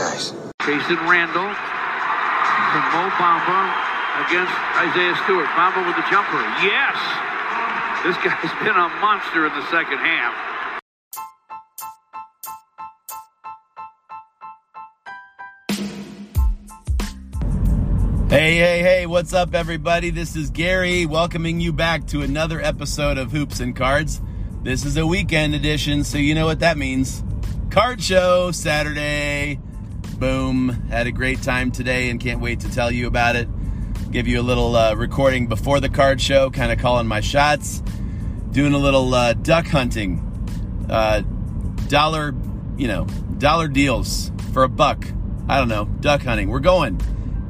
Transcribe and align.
guys. 0.00 0.32
Jason 0.64 0.96
Randall 1.04 1.52
from 1.52 2.84
Mo 2.88 3.10
Bamba 3.20 3.68
against 4.24 4.54
Isaiah 4.80 5.14
Stewart. 5.24 5.46
Bamba 5.48 5.86
with 5.86 5.94
the 5.94 6.06
jumper. 6.10 6.40
Yes! 6.64 6.96
This 8.02 8.16
guy's 8.24 8.64
been 8.64 8.76
a 8.76 8.88
monster 9.00 9.44
in 9.44 9.52
the 9.52 9.70
second 9.70 9.98
half. 9.98 10.34
Hey, 18.30 18.56
hey, 18.56 18.80
hey, 18.80 19.06
what's 19.06 19.34
up, 19.34 19.54
everybody? 19.54 20.08
This 20.08 20.34
is 20.34 20.48
Gary 20.48 21.04
welcoming 21.04 21.60
you 21.60 21.74
back 21.74 22.06
to 22.06 22.22
another 22.22 22.58
episode 22.62 23.18
of 23.18 23.32
Hoops 23.32 23.60
and 23.60 23.76
Cards. 23.76 24.22
This 24.62 24.86
is 24.86 24.96
a 24.96 25.06
weekend 25.06 25.54
edition, 25.54 26.04
so 26.04 26.16
you 26.16 26.34
know 26.34 26.46
what 26.46 26.60
that 26.60 26.78
means. 26.78 27.22
Card 27.68 28.02
show 28.02 28.50
Saturday. 28.50 29.58
Boom. 30.20 30.68
Had 30.90 31.06
a 31.06 31.12
great 31.12 31.40
time 31.40 31.72
today 31.72 32.10
and 32.10 32.20
can't 32.20 32.42
wait 32.42 32.60
to 32.60 32.70
tell 32.70 32.90
you 32.90 33.06
about 33.06 33.36
it. 33.36 33.48
Give 34.10 34.28
you 34.28 34.38
a 34.38 34.42
little 34.42 34.76
uh, 34.76 34.94
recording 34.94 35.46
before 35.46 35.80
the 35.80 35.88
card 35.88 36.20
show, 36.20 36.50
kind 36.50 36.70
of 36.70 36.78
calling 36.78 37.06
my 37.06 37.20
shots. 37.20 37.82
Doing 38.50 38.74
a 38.74 38.78
little 38.78 39.14
uh, 39.14 39.32
duck 39.32 39.66
hunting. 39.66 40.18
Uh, 40.90 41.22
dollar, 41.88 42.34
you 42.76 42.86
know, 42.86 43.06
dollar 43.38 43.66
deals 43.66 44.30
for 44.52 44.62
a 44.62 44.68
buck. 44.68 45.06
I 45.48 45.56
don't 45.56 45.68
know, 45.68 45.86
duck 45.86 46.20
hunting. 46.20 46.50
We're 46.50 46.60
going. 46.60 47.00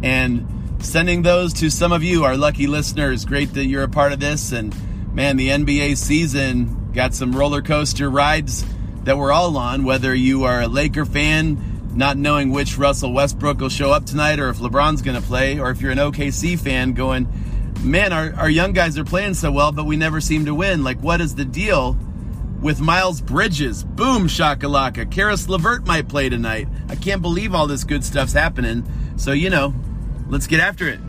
And 0.04 0.46
sending 0.78 1.22
those 1.22 1.52
to 1.54 1.70
some 1.70 1.90
of 1.90 2.04
you, 2.04 2.22
our 2.22 2.36
lucky 2.36 2.68
listeners. 2.68 3.24
Great 3.24 3.52
that 3.54 3.66
you're 3.66 3.82
a 3.82 3.88
part 3.88 4.12
of 4.12 4.20
this. 4.20 4.52
And 4.52 4.72
man, 5.12 5.36
the 5.36 5.48
NBA 5.48 5.96
season 5.96 6.92
got 6.92 7.14
some 7.14 7.32
roller 7.32 7.62
coaster 7.62 8.08
rides 8.08 8.64
that 9.02 9.18
we're 9.18 9.32
all 9.32 9.56
on, 9.56 9.82
whether 9.82 10.14
you 10.14 10.44
are 10.44 10.60
a 10.60 10.68
Laker 10.68 11.04
fan, 11.04 11.69
not 11.94 12.16
knowing 12.16 12.50
which 12.50 12.78
Russell 12.78 13.12
Westbrook 13.12 13.60
will 13.60 13.68
show 13.68 13.92
up 13.92 14.06
tonight 14.06 14.38
or 14.38 14.48
if 14.48 14.58
LeBron's 14.58 15.02
going 15.02 15.20
to 15.20 15.26
play, 15.26 15.58
or 15.58 15.70
if 15.70 15.80
you're 15.80 15.92
an 15.92 15.98
OKC 15.98 16.58
fan 16.58 16.92
going, 16.92 17.28
man, 17.82 18.12
our, 18.12 18.32
our 18.34 18.50
young 18.50 18.72
guys 18.72 18.98
are 18.98 19.04
playing 19.04 19.34
so 19.34 19.50
well, 19.50 19.72
but 19.72 19.86
we 19.86 19.96
never 19.96 20.20
seem 20.20 20.44
to 20.46 20.54
win. 20.54 20.84
Like, 20.84 21.00
what 21.00 21.20
is 21.20 21.34
the 21.34 21.44
deal 21.44 21.96
with 22.60 22.80
Miles 22.80 23.20
Bridges? 23.20 23.84
Boom, 23.84 24.26
shakalaka. 24.26 25.10
Caris 25.10 25.48
LeVert 25.48 25.86
might 25.86 26.08
play 26.08 26.28
tonight. 26.28 26.68
I 26.88 26.96
can't 26.96 27.22
believe 27.22 27.54
all 27.54 27.66
this 27.66 27.84
good 27.84 28.04
stuff's 28.04 28.32
happening. 28.32 28.86
So, 29.16 29.32
you 29.32 29.50
know, 29.50 29.74
let's 30.28 30.46
get 30.46 30.60
after 30.60 30.88
it. 30.88 31.00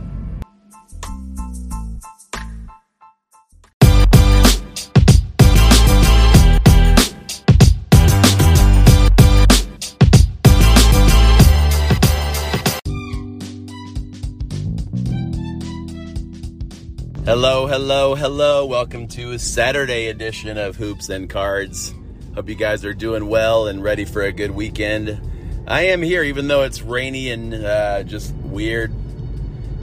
Hello, 17.34 17.66
hello, 17.66 18.14
hello. 18.14 18.66
Welcome 18.66 19.08
to 19.08 19.32
a 19.32 19.38
Saturday 19.38 20.08
edition 20.08 20.58
of 20.58 20.76
Hoops 20.76 21.08
and 21.08 21.30
Cards. 21.30 21.94
Hope 22.34 22.46
you 22.46 22.54
guys 22.54 22.84
are 22.84 22.92
doing 22.92 23.26
well 23.26 23.68
and 23.68 23.82
ready 23.82 24.04
for 24.04 24.20
a 24.20 24.32
good 24.32 24.50
weekend. 24.50 25.18
I 25.66 25.84
am 25.84 26.02
here, 26.02 26.22
even 26.22 26.46
though 26.46 26.64
it's 26.64 26.82
rainy 26.82 27.30
and 27.30 27.54
uh, 27.54 28.02
just 28.02 28.34
weird, 28.34 28.92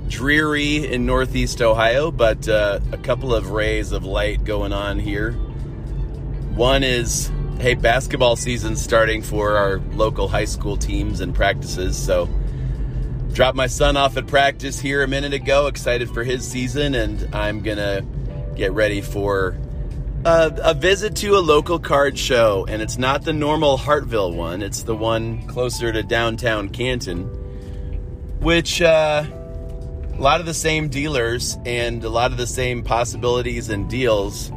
dreary 0.09 0.93
in 0.93 1.07
Northeast 1.07 1.59
Ohio, 1.59 2.11
but 2.11 2.47
uh, 2.47 2.81
a 2.91 2.99
couple 2.99 3.33
of 3.33 3.49
rays 3.49 3.93
of 3.93 4.05
light 4.05 4.43
going 4.43 4.71
on 4.71 4.99
here. 4.99 5.31
One 6.53 6.83
is, 6.83 7.31
hey, 7.59 7.73
basketball 7.73 8.35
season 8.35 8.75
starting 8.75 9.23
for 9.23 9.57
our 9.57 9.79
local 9.93 10.27
high 10.27 10.45
school 10.45 10.77
teams 10.77 11.19
and 11.19 11.33
practices, 11.33 11.97
so 11.97 12.29
dropped 13.33 13.55
my 13.55 13.67
son 13.67 13.97
off 13.97 14.17
at 14.17 14.27
practice 14.27 14.79
here 14.79 15.03
a 15.03 15.07
minute 15.07 15.33
ago, 15.33 15.67
excited 15.67 16.09
for 16.09 16.23
his 16.23 16.47
season, 16.47 16.95
and 16.95 17.33
I'm 17.33 17.61
gonna 17.61 18.01
get 18.55 18.73
ready 18.73 19.01
for 19.01 19.57
a, 20.25 20.51
a, 20.63 20.73
visit 20.73 21.15
to 21.17 21.37
a 21.37 21.39
local 21.39 21.79
card 21.79 22.17
show. 22.17 22.65
And 22.67 22.81
it's 22.81 22.97
not 22.97 23.23
the 23.23 23.33
normal 23.33 23.77
Hartville 23.77 24.35
one, 24.35 24.61
it's 24.61 24.83
the 24.83 24.95
one 24.95 25.47
closer 25.47 25.91
to 25.91 26.03
downtown 26.03 26.69
Canton, 26.69 27.23
which 28.41 28.81
uh, 28.81 29.25
a 29.25 30.21
lot 30.21 30.39
of 30.39 30.45
the 30.45 30.53
same 30.53 30.89
dealers 30.89 31.57
and 31.65 32.03
a 32.03 32.09
lot 32.09 32.31
of 32.31 32.37
the 32.37 32.47
same 32.47 32.83
possibilities 32.83 33.69
and 33.69 33.89
deals. 33.89 34.51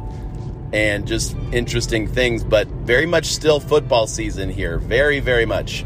And 0.73 1.07
just 1.07 1.35
interesting 1.51 2.07
things, 2.07 2.43
but 2.43 2.67
very 2.67 3.05
much 3.05 3.25
still 3.25 3.59
football 3.59 4.07
season 4.07 4.49
here. 4.49 4.79
Very, 4.79 5.19
very 5.19 5.45
much. 5.45 5.85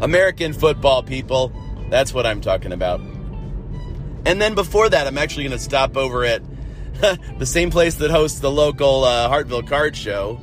American 0.00 0.52
football, 0.52 1.02
people. 1.02 1.52
That's 1.90 2.12
what 2.12 2.26
I'm 2.26 2.40
talking 2.40 2.72
about. 2.72 3.00
And 4.26 4.40
then 4.40 4.54
before 4.54 4.88
that, 4.88 5.06
I'm 5.06 5.18
actually 5.18 5.44
going 5.44 5.56
to 5.56 5.62
stop 5.62 5.96
over 5.96 6.24
at 6.24 6.42
the 7.38 7.46
same 7.46 7.70
place 7.70 7.96
that 7.96 8.10
hosts 8.10 8.40
the 8.40 8.50
local 8.50 9.04
uh, 9.04 9.30
Hartville 9.30 9.66
Card 9.66 9.96
Show, 9.96 10.40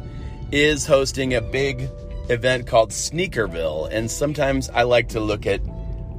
is 0.52 0.86
hosting 0.86 1.34
a 1.34 1.42
big 1.42 1.90
event 2.30 2.66
called 2.66 2.92
Sneakerville. 2.92 3.90
And 3.92 4.10
sometimes 4.10 4.70
I 4.70 4.84
like 4.84 5.10
to 5.10 5.20
look 5.20 5.46
at 5.46 5.62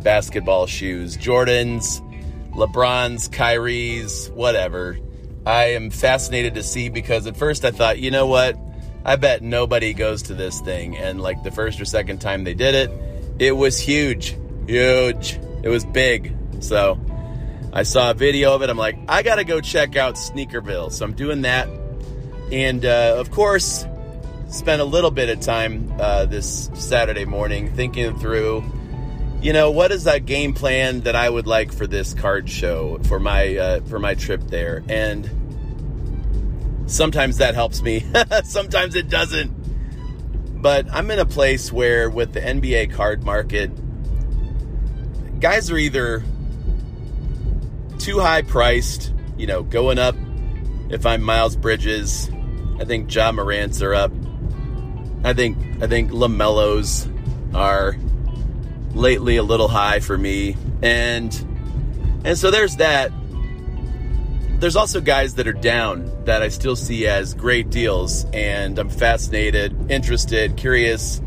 basketball 0.02 0.66
shoes 0.66 1.16
Jordans, 1.16 2.02
LeBron's, 2.50 3.28
Kyrie's, 3.28 4.28
whatever. 4.30 4.98
I 5.46 5.70
am 5.70 5.90
fascinated 5.90 6.54
to 6.54 6.62
see 6.62 6.88
because 6.88 7.26
at 7.26 7.36
first 7.36 7.64
I 7.64 7.70
thought, 7.70 7.98
you 7.98 8.10
know 8.10 8.26
what? 8.26 8.58
I 9.04 9.16
bet 9.16 9.42
nobody 9.42 9.94
goes 9.94 10.22
to 10.24 10.34
this 10.34 10.60
thing. 10.60 10.96
And 10.96 11.20
like 11.20 11.42
the 11.44 11.50
first 11.50 11.80
or 11.80 11.84
second 11.84 12.20
time 12.20 12.44
they 12.44 12.54
did 12.54 12.74
it, 12.74 12.90
it 13.38 13.52
was 13.52 13.78
huge. 13.78 14.36
Huge. 14.66 15.38
It 15.62 15.68
was 15.68 15.84
big. 15.84 16.34
So 16.60 16.98
I 17.72 17.82
saw 17.82 18.10
a 18.10 18.14
video 18.14 18.54
of 18.54 18.62
it. 18.62 18.70
I'm 18.70 18.78
like, 18.78 18.98
I 19.08 19.22
got 19.22 19.36
to 19.36 19.44
go 19.44 19.60
check 19.60 19.96
out 19.96 20.14
Sneakerville. 20.14 20.90
So 20.92 21.04
I'm 21.04 21.12
doing 21.12 21.42
that. 21.42 21.68
And 22.50 22.84
uh, 22.84 23.16
of 23.18 23.30
course, 23.30 23.84
spent 24.48 24.80
a 24.80 24.84
little 24.84 25.10
bit 25.10 25.28
of 25.28 25.40
time 25.40 25.92
uh, 25.98 26.26
this 26.26 26.70
Saturday 26.74 27.24
morning 27.24 27.74
thinking 27.74 28.18
through, 28.18 28.64
you 29.42 29.52
know, 29.52 29.70
what 29.70 29.92
is 29.92 30.04
that 30.04 30.24
game 30.24 30.54
plan 30.54 31.00
that 31.02 31.16
I 31.16 31.28
would 31.28 31.46
like 31.46 31.72
for 31.72 31.86
this 31.86 32.14
card 32.14 32.48
show 32.48 32.98
for 33.04 33.18
my 33.18 33.56
uh, 33.56 33.80
for 33.82 33.98
my 33.98 34.14
trip 34.14 34.42
there? 34.42 34.82
And 34.88 35.28
sometimes 36.86 37.38
that 37.38 37.54
helps 37.54 37.82
me. 37.82 38.04
sometimes 38.44 38.94
it 38.94 39.08
doesn't. 39.08 39.55
But 40.56 40.86
I'm 40.90 41.10
in 41.10 41.18
a 41.18 41.26
place 41.26 41.70
where, 41.70 42.10
with 42.10 42.32
the 42.32 42.40
NBA 42.40 42.92
card 42.92 43.22
market, 43.24 43.70
guys 45.40 45.70
are 45.70 45.76
either 45.76 46.24
too 47.98 48.18
high 48.20 48.42
priced, 48.42 49.12
you 49.36 49.46
know, 49.46 49.62
going 49.62 49.98
up. 49.98 50.16
If 50.88 51.04
I'm 51.04 51.22
Miles 51.22 51.56
Bridges, 51.56 52.30
I 52.80 52.84
think 52.84 53.12
Ja 53.12 53.32
Morant's 53.32 53.82
are 53.82 53.94
up. 53.94 54.12
I 55.24 55.32
think 55.32 55.82
I 55.82 55.86
think 55.86 56.10
Lamelo's 56.12 57.08
are 57.54 57.96
lately 58.94 59.36
a 59.36 59.42
little 59.42 59.68
high 59.68 60.00
for 60.00 60.16
me, 60.16 60.56
and 60.82 61.34
and 62.24 62.38
so 62.38 62.50
there's 62.50 62.76
that. 62.76 63.12
There's 64.58 64.76
also 64.76 65.02
guys 65.02 65.34
that 65.34 65.46
are 65.46 65.52
down 65.52 66.10
that 66.24 66.42
I 66.42 66.48
still 66.48 66.76
see 66.76 67.06
as 67.06 67.34
great 67.34 67.68
deals, 67.68 68.24
and 68.32 68.78
I'm 68.78 68.88
fascinated, 68.88 69.90
interested, 69.90 70.56
curious. 70.56 71.20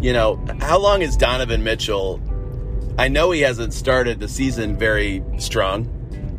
You 0.00 0.12
know, 0.12 0.44
how 0.60 0.78
long 0.78 1.02
is 1.02 1.16
Donovan 1.16 1.62
Mitchell? 1.62 2.20
I 2.98 3.06
know 3.06 3.30
he 3.30 3.42
hasn't 3.42 3.72
started 3.72 4.18
the 4.18 4.28
season 4.28 4.76
very 4.76 5.22
strong, 5.38 5.88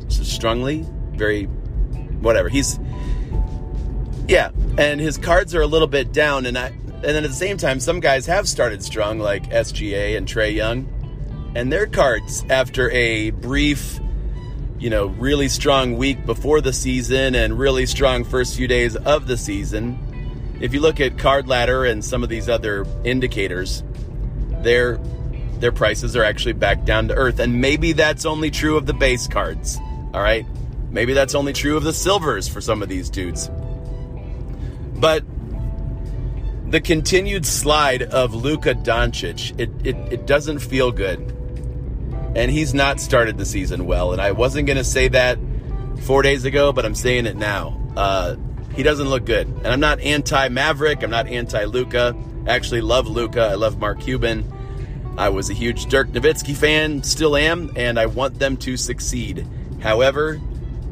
strongly, 0.10 0.86
very 1.14 1.46
whatever. 1.46 2.50
He's 2.50 2.78
yeah, 4.28 4.52
and 4.78 5.00
his 5.00 5.18
cards 5.18 5.56
are 5.56 5.62
a 5.62 5.68
little 5.68 5.88
bit 5.88 6.12
down, 6.12 6.46
and 6.46 6.58
I 6.58 6.68
and 6.68 7.04
then 7.04 7.24
at 7.24 7.30
the 7.30 7.36
same 7.36 7.58
time, 7.58 7.80
some 7.80 8.02
guys 8.02 8.26
have 8.26 8.50
started 8.50 8.84
strong, 8.84 9.18
like 9.18 9.50
SGA 9.50 10.18
and 10.18 10.28
Trae 10.28 10.54
Young, 10.54 11.52
and 11.56 11.72
their 11.72 11.88
cards 11.88 12.46
after 12.50 12.92
a 12.92 13.32
brief 13.32 14.00
you 14.82 14.90
know, 14.90 15.06
really 15.06 15.48
strong 15.48 15.96
week 15.96 16.26
before 16.26 16.60
the 16.60 16.74
season 16.74 17.36
and 17.36 17.58
really 17.58 17.86
strong 17.86 18.24
first 18.24 18.56
few 18.56 18.68
days 18.68 18.96
of 18.96 19.28
the 19.28 19.38
season. 19.38 20.58
If 20.60 20.74
you 20.74 20.80
look 20.80 21.00
at 21.00 21.20
Card 21.20 21.48
Ladder 21.48 21.86
and 21.86 22.04
some 22.04 22.24
of 22.24 22.30
these 22.30 22.50
other 22.50 22.88
indicators, 23.04 23.84
their 24.64 24.98
their 25.60 25.72
prices 25.72 26.16
are 26.16 26.24
actually 26.24 26.54
back 26.54 26.84
down 26.84 27.10
to 27.10 27.14
earth. 27.14 27.40
And 27.40 27.62
maybe 27.62 27.94
that's 27.94 28.26
only 28.26 28.50
true 28.50 28.76
of 28.76 28.88
the 28.88 28.94
base 28.96 29.28
cards. 29.28 29.78
All 30.16 30.22
right? 30.22 30.48
Maybe 30.90 31.14
that's 31.14 31.36
only 31.36 31.54
true 31.54 31.78
of 31.78 31.84
the 31.84 31.94
silvers 31.94 32.48
for 32.48 32.60
some 32.60 32.82
of 32.82 32.90
these 32.90 33.12
dudes. 33.12 33.52
But 34.96 35.24
the 36.72 36.82
continued 36.82 37.46
slide 37.46 38.02
of 38.02 38.34
Luka 38.34 38.74
Doncic, 38.74 39.60
it, 39.60 39.70
it, 39.86 39.96
it 40.12 40.26
doesn't 40.26 40.58
feel 40.58 40.92
good 40.92 41.38
and 42.36 42.52
he's 42.52 42.74
not 42.74 43.00
started 43.00 43.38
the 43.38 43.46
season 43.46 43.86
well. 43.86 44.14
And 44.14 44.22
I 44.22 44.32
wasn't 44.32 44.68
going 44.68 44.78
to 44.78 44.84
say 44.84 45.08
that 45.10 45.38
four 46.04 46.22
days 46.22 46.46
ago, 46.46 46.72
but 46.72 46.86
I'm 46.86 46.96
saying 46.96 47.26
it 47.26 47.36
now. 47.36 47.80
Uh, 47.96 48.36
he 48.76 48.84
doesn't 48.84 49.10
look 49.10 49.26
good. 49.26 49.48
And 49.48 49.68
I'm 49.68 49.80
not 49.80 50.00
anti 50.00 50.50
Maverick. 50.50 51.04
I'm 51.04 51.12
not 51.12 51.28
anti 51.28 51.66
Luka. 51.66 52.16
I 52.48 52.50
actually, 52.50 52.82
love 52.82 53.08
Luka. 53.08 53.42
I 53.42 53.56
love 53.56 53.78
Mark 53.78 54.00
Cuban. 54.00 54.52
I 55.18 55.30
was 55.30 55.50
a 55.50 55.54
huge 55.54 55.88
Dirk 55.88 56.08
Nowitzki 56.10 56.56
fan, 56.56 57.04
still 57.04 57.36
am, 57.36 57.72
and 57.76 58.00
I 58.00 58.06
want 58.06 58.40
them 58.40 58.58
to 58.58 58.78
succeed. 58.78 59.46
However, 59.82 60.40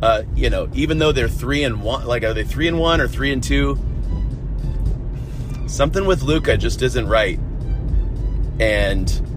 uh, 0.02 0.24
you 0.36 0.50
know, 0.50 0.70
even 0.74 1.00
though 1.00 1.12
they're 1.12 1.30
three 1.30 1.64
and 1.64 1.82
one, 1.82 2.06
like 2.06 2.24
are 2.24 2.34
they 2.34 2.44
three 2.44 2.68
and 2.68 2.78
one 2.78 3.02
or 3.02 3.08
three 3.08 3.32
and 3.32 3.42
two? 3.42 3.80
Something 5.68 6.06
with 6.06 6.22
Luka 6.22 6.58
just 6.58 6.82
isn't 6.82 7.08
right, 7.08 7.40
and 8.60 9.29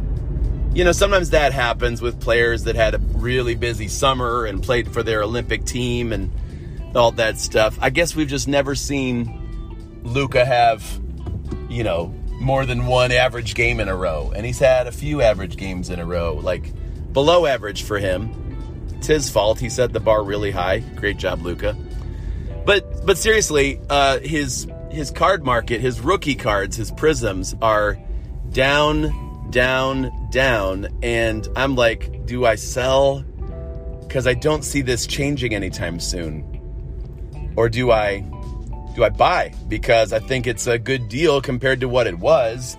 you 0.74 0.84
know 0.84 0.92
sometimes 0.92 1.30
that 1.30 1.52
happens 1.52 2.00
with 2.00 2.20
players 2.20 2.64
that 2.64 2.76
had 2.76 2.94
a 2.94 2.98
really 2.98 3.54
busy 3.54 3.88
summer 3.88 4.44
and 4.44 4.62
played 4.62 4.92
for 4.92 5.02
their 5.02 5.22
Olympic 5.22 5.64
team 5.64 6.12
and 6.12 6.30
all 6.94 7.12
that 7.12 7.38
stuff. 7.38 7.78
I 7.80 7.90
guess 7.90 8.14
we've 8.14 8.28
just 8.28 8.48
never 8.48 8.74
seen 8.74 10.00
Luka 10.02 10.44
have, 10.44 11.00
you 11.68 11.84
know, 11.84 12.14
more 12.40 12.66
than 12.66 12.86
one 12.86 13.12
average 13.12 13.54
game 13.54 13.80
in 13.80 13.88
a 13.88 13.96
row, 13.96 14.32
and 14.34 14.44
he's 14.44 14.58
had 14.58 14.86
a 14.86 14.92
few 14.92 15.22
average 15.22 15.56
games 15.56 15.90
in 15.90 16.00
a 16.00 16.04
row, 16.06 16.34
like 16.34 16.72
below 17.12 17.46
average 17.46 17.82
for 17.84 17.98
him. 17.98 18.38
It's 18.96 19.06
his 19.06 19.30
fault. 19.30 19.58
He 19.58 19.68
set 19.68 19.92
the 19.92 20.00
bar 20.00 20.22
really 20.22 20.50
high. 20.50 20.78
Great 20.78 21.16
job, 21.16 21.42
Luka. 21.42 21.76
But 22.64 23.04
but 23.04 23.18
seriously, 23.18 23.80
uh, 23.88 24.18
his 24.20 24.66
his 24.90 25.10
card 25.10 25.44
market, 25.44 25.80
his 25.80 26.00
rookie 26.00 26.34
cards, 26.34 26.76
his 26.76 26.90
prisms 26.90 27.54
are 27.60 27.98
down, 28.50 29.31
down, 29.52 30.10
down, 30.30 30.88
and 31.02 31.46
I'm 31.54 31.76
like, 31.76 32.26
do 32.26 32.44
I 32.44 32.56
sell? 32.56 33.20
Because 34.00 34.26
I 34.26 34.34
don't 34.34 34.64
see 34.64 34.82
this 34.82 35.06
changing 35.06 35.54
anytime 35.54 36.00
soon, 36.00 37.52
or 37.56 37.68
do 37.68 37.92
I 37.92 38.24
do 38.94 39.04
I 39.04 39.10
buy? 39.10 39.54
Because 39.68 40.12
I 40.12 40.18
think 40.18 40.46
it's 40.46 40.66
a 40.66 40.78
good 40.78 41.08
deal 41.08 41.40
compared 41.40 41.80
to 41.80 41.88
what 41.88 42.06
it 42.06 42.18
was, 42.18 42.76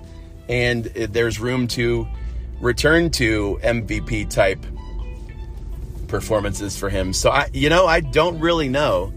and 0.49 0.85
there's 0.85 1.39
room 1.39 1.67
to 1.69 2.07
return 2.59 3.09
to 3.11 3.59
MVP 3.63 4.29
type 4.29 4.65
performances 6.07 6.77
for 6.77 6.89
him. 6.89 7.13
So 7.13 7.31
I, 7.31 7.49
you 7.53 7.69
know, 7.69 7.87
I 7.87 7.99
don't 7.99 8.39
really 8.39 8.69
know. 8.69 9.13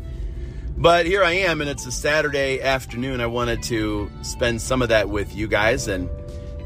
But 0.78 1.06
here 1.06 1.24
I 1.24 1.32
am, 1.32 1.62
and 1.62 1.70
it's 1.70 1.86
a 1.86 1.92
Saturday 1.92 2.60
afternoon. 2.60 3.20
I 3.20 3.26
wanted 3.26 3.62
to 3.64 4.10
spend 4.22 4.60
some 4.60 4.82
of 4.82 4.90
that 4.90 5.08
with 5.08 5.34
you 5.34 5.48
guys 5.48 5.88
and 5.88 6.10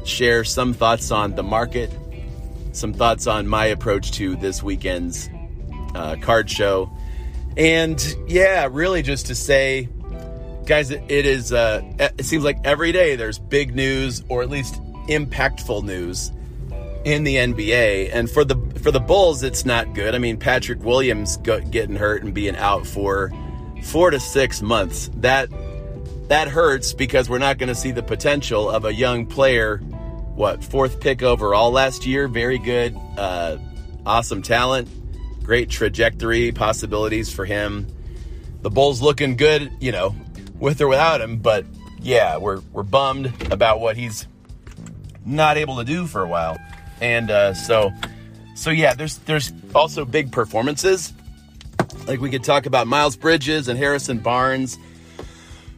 share 0.03 0.43
some 0.43 0.73
thoughts 0.73 1.11
on 1.11 1.35
the 1.35 1.43
market, 1.43 1.91
some 2.71 2.93
thoughts 2.93 3.27
on 3.27 3.47
my 3.47 3.65
approach 3.65 4.11
to 4.13 4.35
this 4.35 4.63
weekend's 4.63 5.29
uh, 5.95 6.15
card 6.21 6.49
show. 6.49 6.91
And 7.57 8.01
yeah, 8.27 8.67
really 8.71 9.01
just 9.01 9.27
to 9.27 9.35
say, 9.35 9.89
guys, 10.65 10.91
it 10.91 11.09
is. 11.09 11.51
Uh, 11.51 11.81
it 11.99 12.25
seems 12.25 12.43
like 12.43 12.59
every 12.63 12.91
day 12.91 13.15
there's 13.15 13.39
big 13.39 13.75
news, 13.75 14.23
or 14.29 14.41
at 14.41 14.49
least 14.49 14.81
impactful 15.07 15.83
news, 15.83 16.31
in 17.03 17.23
the 17.23 17.35
NBA. 17.35 18.11
And 18.13 18.29
for 18.29 18.43
the 18.43 18.55
for 18.81 18.91
the 18.91 18.99
Bulls, 18.99 19.43
it's 19.43 19.65
not 19.65 19.93
good. 19.93 20.15
I 20.15 20.17
mean, 20.17 20.37
Patrick 20.37 20.83
Williams 20.83 21.37
getting 21.37 21.95
hurt 21.95 22.23
and 22.23 22.33
being 22.33 22.55
out 22.55 22.85
for 22.85 23.31
four 23.83 24.11
to 24.11 24.19
six 24.19 24.61
months. 24.61 25.09
That 25.15 25.49
that 26.29 26.47
hurts 26.47 26.93
because 26.93 27.29
we're 27.29 27.39
not 27.39 27.57
going 27.57 27.69
to 27.69 27.75
see 27.75 27.91
the 27.91 28.03
potential 28.03 28.69
of 28.69 28.85
a 28.85 28.93
young 28.93 29.25
player. 29.25 29.81
What 30.35 30.63
fourth 30.63 30.99
pick 30.99 31.21
overall 31.21 31.71
last 31.71 32.05
year? 32.05 32.27
Very 32.27 32.57
good, 32.57 32.97
uh, 33.17 33.57
awesome 34.05 34.41
talent, 34.41 34.87
great 35.43 35.69
trajectory, 35.69 36.51
possibilities 36.51 37.31
for 37.31 37.45
him. 37.45 37.85
The 38.61 38.69
Bulls 38.69 39.01
looking 39.01 39.35
good, 39.35 39.71
you 39.79 39.91
know, 39.91 40.15
with 40.59 40.81
or 40.81 40.87
without 40.87 41.21
him. 41.21 41.37
But 41.37 41.65
yeah, 42.01 42.37
we're 42.37 42.61
we're 42.71 42.83
bummed 42.83 43.51
about 43.51 43.79
what 43.79 43.97
he's 43.97 44.27
not 45.25 45.57
able 45.57 45.77
to 45.77 45.83
do 45.83 46.07
for 46.07 46.21
a 46.23 46.27
while, 46.27 46.57
and 47.01 47.29
uh, 47.29 47.53
so 47.53 47.91
so 48.55 48.69
yeah, 48.69 48.93
there's 48.93 49.17
there's 49.19 49.51
also 49.75 50.05
big 50.05 50.31
performances. 50.31 51.13
Like 52.07 52.21
we 52.21 52.29
could 52.29 52.43
talk 52.43 52.65
about 52.65 52.87
Miles 52.87 53.15
Bridges 53.15 53.67
and 53.67 53.77
Harrison 53.77 54.19
Barnes, 54.19 54.77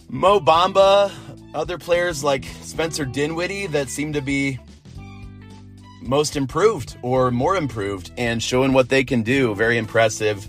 Mo 0.09 0.39
Bamba, 0.39 1.11
other 1.53 1.77
players 1.77 2.23
like 2.23 2.45
Spencer 2.61 3.05
Dinwiddie 3.05 3.67
that 3.67 3.89
seem 3.89 4.13
to 4.13 4.21
be 4.21 4.59
most 6.01 6.35
improved 6.35 6.97
or 7.01 7.31
more 7.31 7.55
improved 7.55 8.11
and 8.17 8.41
showing 8.41 8.73
what 8.73 8.89
they 8.89 9.03
can 9.03 9.23
do. 9.23 9.55
Very 9.55 9.77
impressive. 9.77 10.47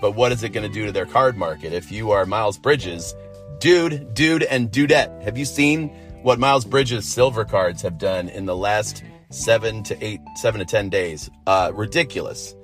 But 0.00 0.12
what 0.12 0.32
is 0.32 0.42
it 0.42 0.50
going 0.50 0.66
to 0.66 0.72
do 0.72 0.86
to 0.86 0.92
their 0.92 1.06
card 1.06 1.36
market? 1.36 1.72
If 1.72 1.90
you 1.90 2.10
are 2.10 2.26
Miles 2.26 2.58
Bridges, 2.58 3.14
dude, 3.60 4.12
dude, 4.14 4.42
and 4.42 4.70
dudette. 4.70 5.22
Have 5.22 5.38
you 5.38 5.44
seen 5.44 5.88
what 6.22 6.38
Miles 6.38 6.64
Bridges 6.64 7.06
silver 7.06 7.44
cards 7.44 7.82
have 7.82 7.98
done 7.98 8.28
in 8.28 8.44
the 8.44 8.56
last 8.56 9.02
seven 9.30 9.82
to 9.84 10.04
eight, 10.04 10.20
seven 10.36 10.58
to 10.58 10.66
ten 10.66 10.90
days? 10.90 11.30
Uh, 11.46 11.72
ridiculous, 11.74 12.54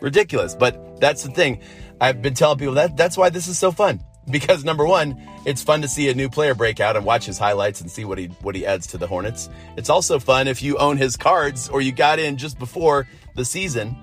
ridiculous. 0.00 0.56
But 0.56 1.00
that's 1.00 1.22
the 1.22 1.30
thing. 1.30 1.60
I've 2.00 2.22
been 2.22 2.34
telling 2.34 2.58
people 2.58 2.74
that 2.74 2.96
that's 2.96 3.16
why 3.16 3.30
this 3.30 3.46
is 3.46 3.58
so 3.58 3.70
fun 3.70 4.02
because 4.30 4.64
number 4.64 4.86
one, 4.86 5.20
it's 5.44 5.62
fun 5.62 5.82
to 5.82 5.88
see 5.88 6.08
a 6.08 6.14
new 6.14 6.28
player 6.28 6.54
break 6.54 6.80
out 6.80 6.96
and 6.96 7.04
watch 7.04 7.26
his 7.26 7.38
highlights 7.38 7.80
and 7.80 7.90
see 7.90 8.04
what 8.04 8.18
he 8.18 8.26
what 8.42 8.54
he 8.54 8.66
adds 8.66 8.86
to 8.88 8.98
the 8.98 9.06
Hornets. 9.06 9.48
It's 9.76 9.90
also 9.90 10.18
fun 10.18 10.48
if 10.48 10.62
you 10.62 10.76
own 10.78 10.96
his 10.96 11.16
cards 11.16 11.68
or 11.68 11.80
you 11.80 11.92
got 11.92 12.18
in 12.18 12.36
just 12.36 12.58
before 12.58 13.08
the 13.34 13.44
season, 13.44 13.96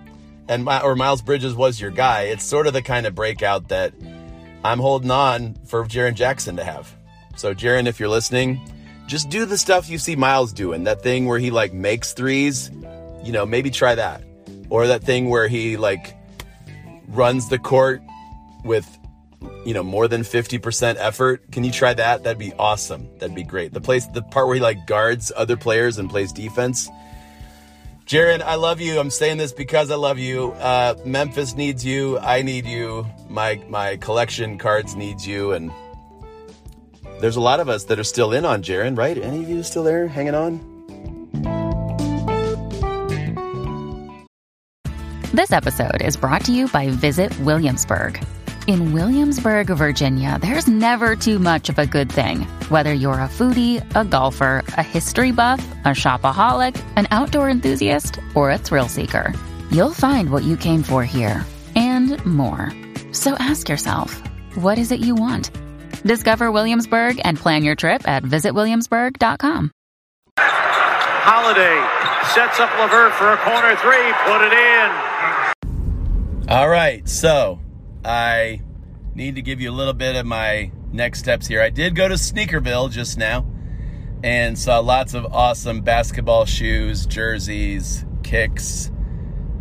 and 0.47 0.67
or 0.67 0.95
Miles 0.95 1.21
Bridges 1.21 1.55
was 1.55 1.79
your 1.79 1.91
guy. 1.91 2.23
It's 2.23 2.43
sort 2.43 2.67
of 2.67 2.73
the 2.73 2.81
kind 2.81 3.05
of 3.05 3.15
breakout 3.15 3.69
that 3.69 3.93
I'm 4.63 4.79
holding 4.79 5.11
on 5.11 5.55
for 5.65 5.85
Jaren 5.85 6.15
Jackson 6.15 6.55
to 6.57 6.63
have. 6.63 6.95
So, 7.35 7.53
Jaren, 7.53 7.85
if 7.85 7.99
you're 7.99 8.09
listening, 8.09 8.59
just 9.07 9.29
do 9.29 9.45
the 9.45 9.57
stuff 9.57 9.89
you 9.89 9.97
see 9.97 10.15
Miles 10.15 10.53
doing. 10.53 10.85
That 10.85 11.03
thing 11.03 11.25
where 11.25 11.37
he 11.37 11.51
like 11.51 11.73
makes 11.73 12.13
threes, 12.13 12.71
you 13.23 13.31
know, 13.31 13.45
maybe 13.45 13.69
try 13.69 13.95
that. 13.95 14.23
Or 14.69 14.87
that 14.87 15.03
thing 15.03 15.29
where 15.29 15.47
he 15.47 15.77
like 15.77 16.15
runs 17.07 17.49
the 17.49 17.59
court 17.59 18.01
with, 18.63 18.94
you 19.65 19.73
know, 19.73 19.83
more 19.83 20.07
than 20.07 20.21
50% 20.21 20.95
effort. 20.97 21.51
Can 21.51 21.63
you 21.63 21.71
try 21.71 21.93
that? 21.93 22.23
That'd 22.23 22.37
be 22.37 22.53
awesome. 22.53 23.09
That'd 23.17 23.35
be 23.35 23.43
great. 23.43 23.73
The 23.73 23.81
place, 23.81 24.07
the 24.07 24.21
part 24.21 24.47
where 24.47 24.55
he 24.55 24.61
like 24.61 24.85
guards 24.87 25.31
other 25.35 25.57
players 25.57 25.97
and 25.97 26.09
plays 26.09 26.31
defense 26.31 26.89
Jared, 28.05 28.43
I 28.43 28.53
love 28.53 28.81
you. 28.81 28.99
I'm 28.99 29.09
saying 29.09 29.37
this 29.37 29.51
because 29.51 29.89
I 29.89 29.95
love 29.95 30.19
you. 30.19 30.51
Uh, 30.51 30.93
Memphis 31.05 31.55
needs 31.55 31.83
you. 31.83 32.19
I 32.19 32.43
need 32.43 32.67
you. 32.67 33.07
My 33.29 33.59
my 33.67 33.97
collection 33.97 34.59
cards 34.59 34.95
needs 34.95 35.27
you, 35.27 35.53
and 35.53 35.71
there's 37.19 37.35
a 37.35 37.41
lot 37.41 37.59
of 37.59 37.67
us 37.67 37.85
that 37.85 37.97
are 37.97 38.03
still 38.03 38.31
in 38.31 38.45
on 38.45 38.61
Jaren, 38.61 38.95
right? 38.95 39.17
Any 39.17 39.41
of 39.41 39.49
you 39.49 39.63
still 39.63 39.83
there, 39.83 40.07
hanging 40.07 40.35
on? 40.35 40.59
This 45.33 45.51
episode 45.51 46.03
is 46.03 46.15
brought 46.15 46.45
to 46.45 46.51
you 46.51 46.67
by 46.67 46.89
Visit 46.89 47.37
Williamsburg. 47.39 48.23
In 48.67 48.93
Williamsburg, 48.93 49.67
Virginia, 49.67 50.39
there's 50.41 50.67
never 50.67 51.15
too 51.15 51.37
much 51.37 51.69
of 51.69 51.77
a 51.77 51.85
good 51.85 52.11
thing. 52.11 52.47
Whether 52.69 52.93
you're 52.93 53.13
a 53.13 53.27
foodie, 53.29 53.83
a 53.95 54.03
golfer, 54.03 54.63
a 54.69 54.81
history 54.81 55.31
buff, 55.31 55.63
a 55.85 55.89
shopaholic, 55.89 56.75
an 56.95 57.07
outdoor 57.11 57.47
enthusiast, 57.47 58.19
or 58.33 58.49
a 58.49 58.57
thrill 58.57 58.87
seeker, 58.87 59.35
you'll 59.69 59.93
find 59.93 60.31
what 60.31 60.43
you 60.43 60.57
came 60.57 60.81
for 60.81 61.03
here 61.05 61.45
and 61.75 62.25
more. 62.25 62.73
So 63.11 63.35
ask 63.35 63.69
yourself, 63.69 64.19
what 64.55 64.79
is 64.79 64.91
it 64.91 64.99
you 64.99 65.13
want? 65.13 65.51
Discover 66.01 66.51
Williamsburg 66.51 67.21
and 67.23 67.37
plan 67.37 67.63
your 67.63 67.75
trip 67.75 68.07
at 68.07 68.23
visitwilliamsburg.com. 68.23 69.69
Holiday 70.39 71.87
sets 72.33 72.59
up 72.59 72.71
LeVert 72.79 73.13
for 73.13 73.31
a 73.31 73.37
corner 73.37 73.75
three, 73.75 74.11
put 74.25 74.41
it 74.41 74.53
in. 74.53 74.91
All 76.49 76.69
right, 76.69 77.07
so 77.07 77.59
I 78.05 78.61
need 79.15 79.35
to 79.35 79.41
give 79.41 79.59
you 79.59 79.71
a 79.71 79.73
little 79.73 79.93
bit 79.93 80.15
of 80.15 80.25
my 80.25 80.71
next 80.91 81.19
steps 81.19 81.47
here. 81.47 81.61
I 81.61 81.69
did 81.69 81.95
go 81.95 82.07
to 82.07 82.15
Sneakerville 82.15 82.91
just 82.91 83.17
now 83.17 83.45
and 84.23 84.57
saw 84.57 84.79
lots 84.79 85.13
of 85.13 85.25
awesome 85.33 85.81
basketball 85.81 86.45
shoes, 86.45 87.05
jerseys, 87.05 88.05
kicks, 88.23 88.91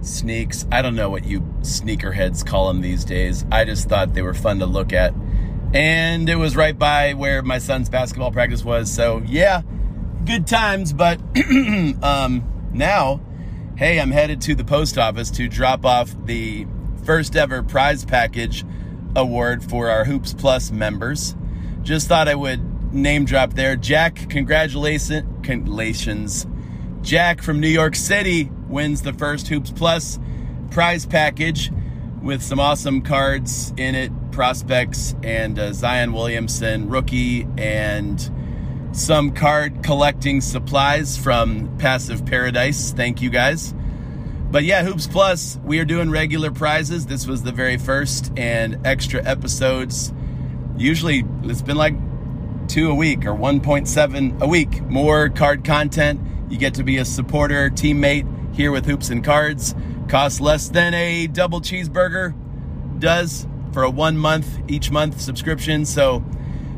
sneaks. 0.03 0.67
I 0.71 0.83
don't 0.83 0.95
know 0.95 1.11
what 1.11 1.25
you 1.25 1.41
sneakerheads 1.61 2.47
call 2.47 2.69
them 2.69 2.81
these 2.83 3.05
days. 3.05 3.45
I 3.51 3.65
just 3.65 3.89
thought 3.89 4.15
they 4.15 4.23
were 4.23 4.35
fun 4.35 4.59
to 4.59 4.67
look 4.67 4.93
at. 4.93 5.15
And 5.73 6.29
it 6.29 6.37
was 6.37 6.55
right 6.55 6.79
by 6.79 7.15
where 7.15 7.43
my 7.43 7.59
son's 7.59 7.89
basketball 7.89 8.31
practice 8.31 8.65
was. 8.65 8.93
So, 8.93 9.23
yeah, 9.27 9.63
good 10.25 10.47
times. 10.47 10.93
But 10.93 11.21
um, 12.03 12.71
now, 12.73 13.21
hey, 13.77 13.99
I'm 13.99 14.11
headed 14.11 14.41
to 14.43 14.55
the 14.55 14.65
post 14.65 14.99
office 14.99 15.31
to 15.33 15.49
drop 15.49 15.85
off 15.85 16.15
the 16.27 16.67
first 17.05 17.37
ever 17.37 17.63
prize 17.63 18.05
package 18.05 18.65
award 19.15 19.63
for 19.63 19.91
our 19.91 20.05
Hoops 20.05 20.33
Plus 20.33 20.71
members. 20.71 21.37
Just 21.83 22.09
thought 22.09 22.29
I 22.29 22.35
would 22.35 22.95
name 22.95 23.25
drop 23.25 23.55
there. 23.55 23.77
Jack, 23.77 24.31
congratulations. 24.31 26.47
Jack 27.03 27.43
from 27.43 27.61
New 27.61 27.69
York 27.69 27.95
City 27.95 28.51
wins 28.69 29.03
the 29.03 29.13
first 29.13 29.49
Hoops 29.49 29.71
Plus 29.71 30.19
prize 30.71 31.07
package 31.07 31.71
with 32.23 32.43
some 32.43 32.59
awesome 32.59 33.03
cards 33.03 33.75
in 33.77 33.95
it, 33.95 34.11
prospects, 34.33 35.15
and 35.23 35.59
uh, 35.59 35.73
Zion 35.73 36.15
Williamson, 36.15 36.89
rookie, 36.89 37.47
and 37.59 38.31
some 38.93 39.33
card 39.33 39.83
collecting 39.83 40.41
supplies 40.41 41.19
from 41.19 41.77
Passive 41.79 42.25
Paradise. 42.25 42.93
Thank 42.93 43.21
you 43.21 43.29
guys. 43.29 43.75
But 44.55 44.63
yeah, 44.63 44.85
Hoops 44.85 45.09
Plus, 45.09 45.59
we 45.65 45.81
are 45.81 45.85
doing 45.85 46.13
regular 46.13 46.53
prizes. 46.53 47.07
This 47.07 47.27
was 47.27 47.43
the 47.43 47.51
very 47.51 47.77
first 47.77 48.33
and 48.37 48.87
extra 48.87 49.21
episodes. 49.25 50.13
Usually 50.77 51.25
it's 51.43 51.61
been 51.61 51.77
like 51.77 51.97
two 52.69 52.89
a 52.89 52.95
week 52.95 53.27
or 53.27 53.35
1.7 53.35 54.41
a 54.41 54.47
week. 54.47 54.81
More 54.83 55.29
card 55.29 55.65
content. 55.65 56.21
You 56.49 56.57
get 56.57 56.75
to 56.75 56.85
be 56.85 56.99
a 56.99 57.05
supporter, 57.05 57.69
teammate 57.69 58.55
here 58.55 58.71
with 58.71 58.87
Hoops 58.87 59.11
and 59.11 59.25
Cards. 59.25 59.75
Costs 60.07 60.41
less 60.41 60.69
than 60.69 60.95
a 60.95 61.27
double 61.27 61.61
cheeseburger 61.61 62.33
does 63.01 63.49
for 63.73 63.83
a 63.83 63.91
one 63.91 64.17
month, 64.17 64.47
each 64.69 64.89
month 64.89 65.21
subscription. 65.21 65.85
So 65.85 66.25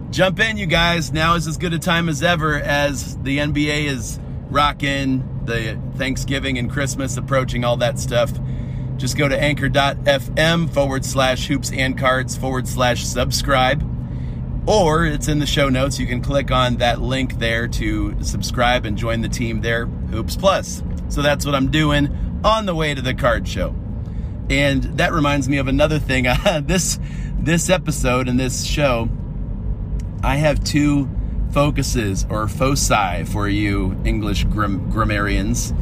jump 0.09 0.41
in, 0.41 0.57
you 0.57 0.65
guys. 0.65 1.13
Now 1.13 1.35
is 1.35 1.47
as 1.47 1.59
good 1.59 1.75
a 1.75 1.79
time 1.79 2.09
as 2.09 2.23
ever 2.23 2.55
as 2.55 3.19
the 3.19 3.37
NBA 3.37 3.85
is 3.85 4.19
rocking 4.49 5.36
the 5.47 5.81
Thanksgiving 5.97 6.59
and 6.59 6.71
Christmas 6.71 7.17
approaching, 7.17 7.65
all 7.65 7.77
that 7.79 7.99
stuff. 7.99 8.33
Just 8.97 9.17
go 9.17 9.29
to 9.29 9.39
anchor.fm 9.39 10.71
forward 10.71 11.05
slash 11.05 11.47
hoops 11.47 11.71
and 11.73 11.99
cards 11.99 12.37
forward 12.37 12.67
slash 12.67 13.05
subscribe. 13.05 13.83
Or 14.67 15.05
it's 15.05 15.29
in 15.29 15.39
the 15.39 15.47
show 15.47 15.69
notes. 15.69 15.99
You 15.99 16.07
can 16.07 16.21
click 16.21 16.51
on 16.51 16.79
that 16.79 17.01
link 17.01 17.39
there 17.39 17.69
to 17.69 18.17
subscribe 18.25 18.85
and 18.85 18.99
join 18.99 19.21
the 19.21 19.29
team 19.29 19.61
there, 19.61 19.87
Hoops 19.87 20.37
Plus. 20.37 20.83
So 21.09 21.23
that's 21.23 21.47
what 21.47 21.55
I'm 21.55 21.71
doing 21.71 22.41
on 22.43 22.67
the 22.67 22.75
way 22.75 22.95
to 22.95 23.01
the 23.01 23.15
card 23.15 23.47
show. 23.47 23.77
And 24.51 24.83
that 24.99 25.13
reminds 25.13 25.49
me 25.49 25.59
of 25.59 25.69
another 25.69 25.99
thing. 25.99 26.27
this 26.63 26.99
this 27.39 27.71
episode 27.71 28.29
and 28.29 28.41
this 28.41 28.65
show, 28.65 29.09
I 30.23 30.37
have 30.37 30.63
two 30.65 31.09
focuses 31.53 32.27
or 32.29 32.49
foci 32.49 33.25
for 33.25 33.49
you 33.49 33.97
English 34.05 34.45
gram- 34.45 34.91
grammarians. 34.91 35.73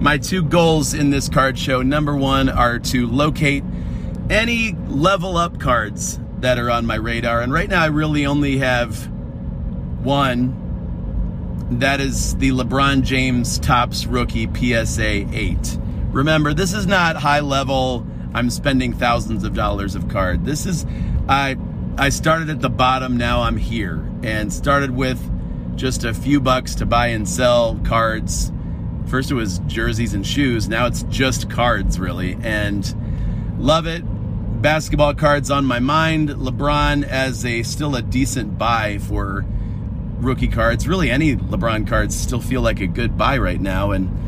My 0.00 0.18
two 0.18 0.42
goals 0.42 0.94
in 0.94 1.10
this 1.10 1.28
card 1.28 1.58
show 1.58 1.82
number 1.82 2.16
one 2.16 2.48
are 2.48 2.78
to 2.80 3.06
locate 3.06 3.62
any 4.30 4.74
level 4.88 5.36
up 5.36 5.60
cards 5.60 6.18
that 6.40 6.58
are 6.58 6.70
on 6.70 6.86
my 6.86 6.96
radar. 6.96 7.40
And 7.40 7.52
right 7.52 7.68
now, 7.68 7.82
I 7.82 7.86
really 7.86 8.26
only 8.26 8.58
have 8.58 9.08
one. 10.02 10.58
That 11.78 12.00
is 12.00 12.36
the 12.36 12.50
LeBron 12.50 13.02
James 13.02 13.58
Topps 13.58 14.06
Rookie 14.06 14.46
PSA 14.52 15.26
8. 15.32 15.78
Remember, 16.10 16.52
this 16.52 16.74
is 16.74 16.86
not 16.86 17.16
high 17.16 17.40
level. 17.40 18.06
I'm 18.34 18.50
spending 18.50 18.92
thousands 18.92 19.44
of 19.44 19.54
dollars 19.54 19.94
of 19.94 20.08
card. 20.08 20.44
This 20.44 20.66
is 20.66 20.84
I 21.28 21.56
I 21.98 22.08
started 22.08 22.48
at 22.48 22.60
the 22.62 22.70
bottom, 22.70 23.18
now 23.18 23.42
I'm 23.42 23.58
here 23.58 24.02
and 24.22 24.50
started 24.50 24.90
with 24.90 25.20
just 25.76 26.04
a 26.04 26.14
few 26.14 26.40
bucks 26.40 26.74
to 26.76 26.86
buy 26.86 27.08
and 27.08 27.28
sell 27.28 27.78
cards. 27.84 28.50
First 29.06 29.30
it 29.30 29.34
was 29.34 29.58
jerseys 29.66 30.14
and 30.14 30.26
shoes, 30.26 30.68
now 30.70 30.86
it's 30.86 31.02
just 31.04 31.50
cards 31.50 32.00
really 32.00 32.38
and 32.42 32.94
love 33.58 33.86
it. 33.86 34.02
Basketball 34.62 35.14
cards 35.14 35.50
on 35.50 35.66
my 35.66 35.80
mind. 35.80 36.30
LeBron 36.30 37.04
as 37.04 37.44
a 37.44 37.62
still 37.62 37.94
a 37.94 38.00
decent 38.00 38.56
buy 38.56 38.96
for 38.98 39.44
rookie 40.18 40.48
cards. 40.48 40.88
Really 40.88 41.10
any 41.10 41.36
LeBron 41.36 41.86
cards 41.86 42.18
still 42.18 42.40
feel 42.40 42.62
like 42.62 42.80
a 42.80 42.86
good 42.86 43.18
buy 43.18 43.36
right 43.36 43.60
now 43.60 43.90
and 43.90 44.18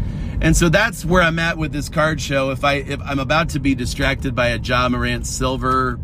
and 0.42 0.54
so 0.54 0.68
that's 0.68 1.04
where 1.04 1.23
I'm 1.23 1.38
at 1.38 1.56
with 1.56 1.73
this 1.73 1.88
card 1.88 2.21
show. 2.21 2.50
If 2.50 2.62
I 2.62 2.75
if 2.75 3.00
I'm 3.00 3.21
about 3.21 3.49
to 3.50 3.59
be 3.59 3.75
distracted 3.75 4.35
by 4.35 4.49
a 4.49 4.59
Ja 4.59 4.88
Morant 4.90 5.26
silver 5.26 5.99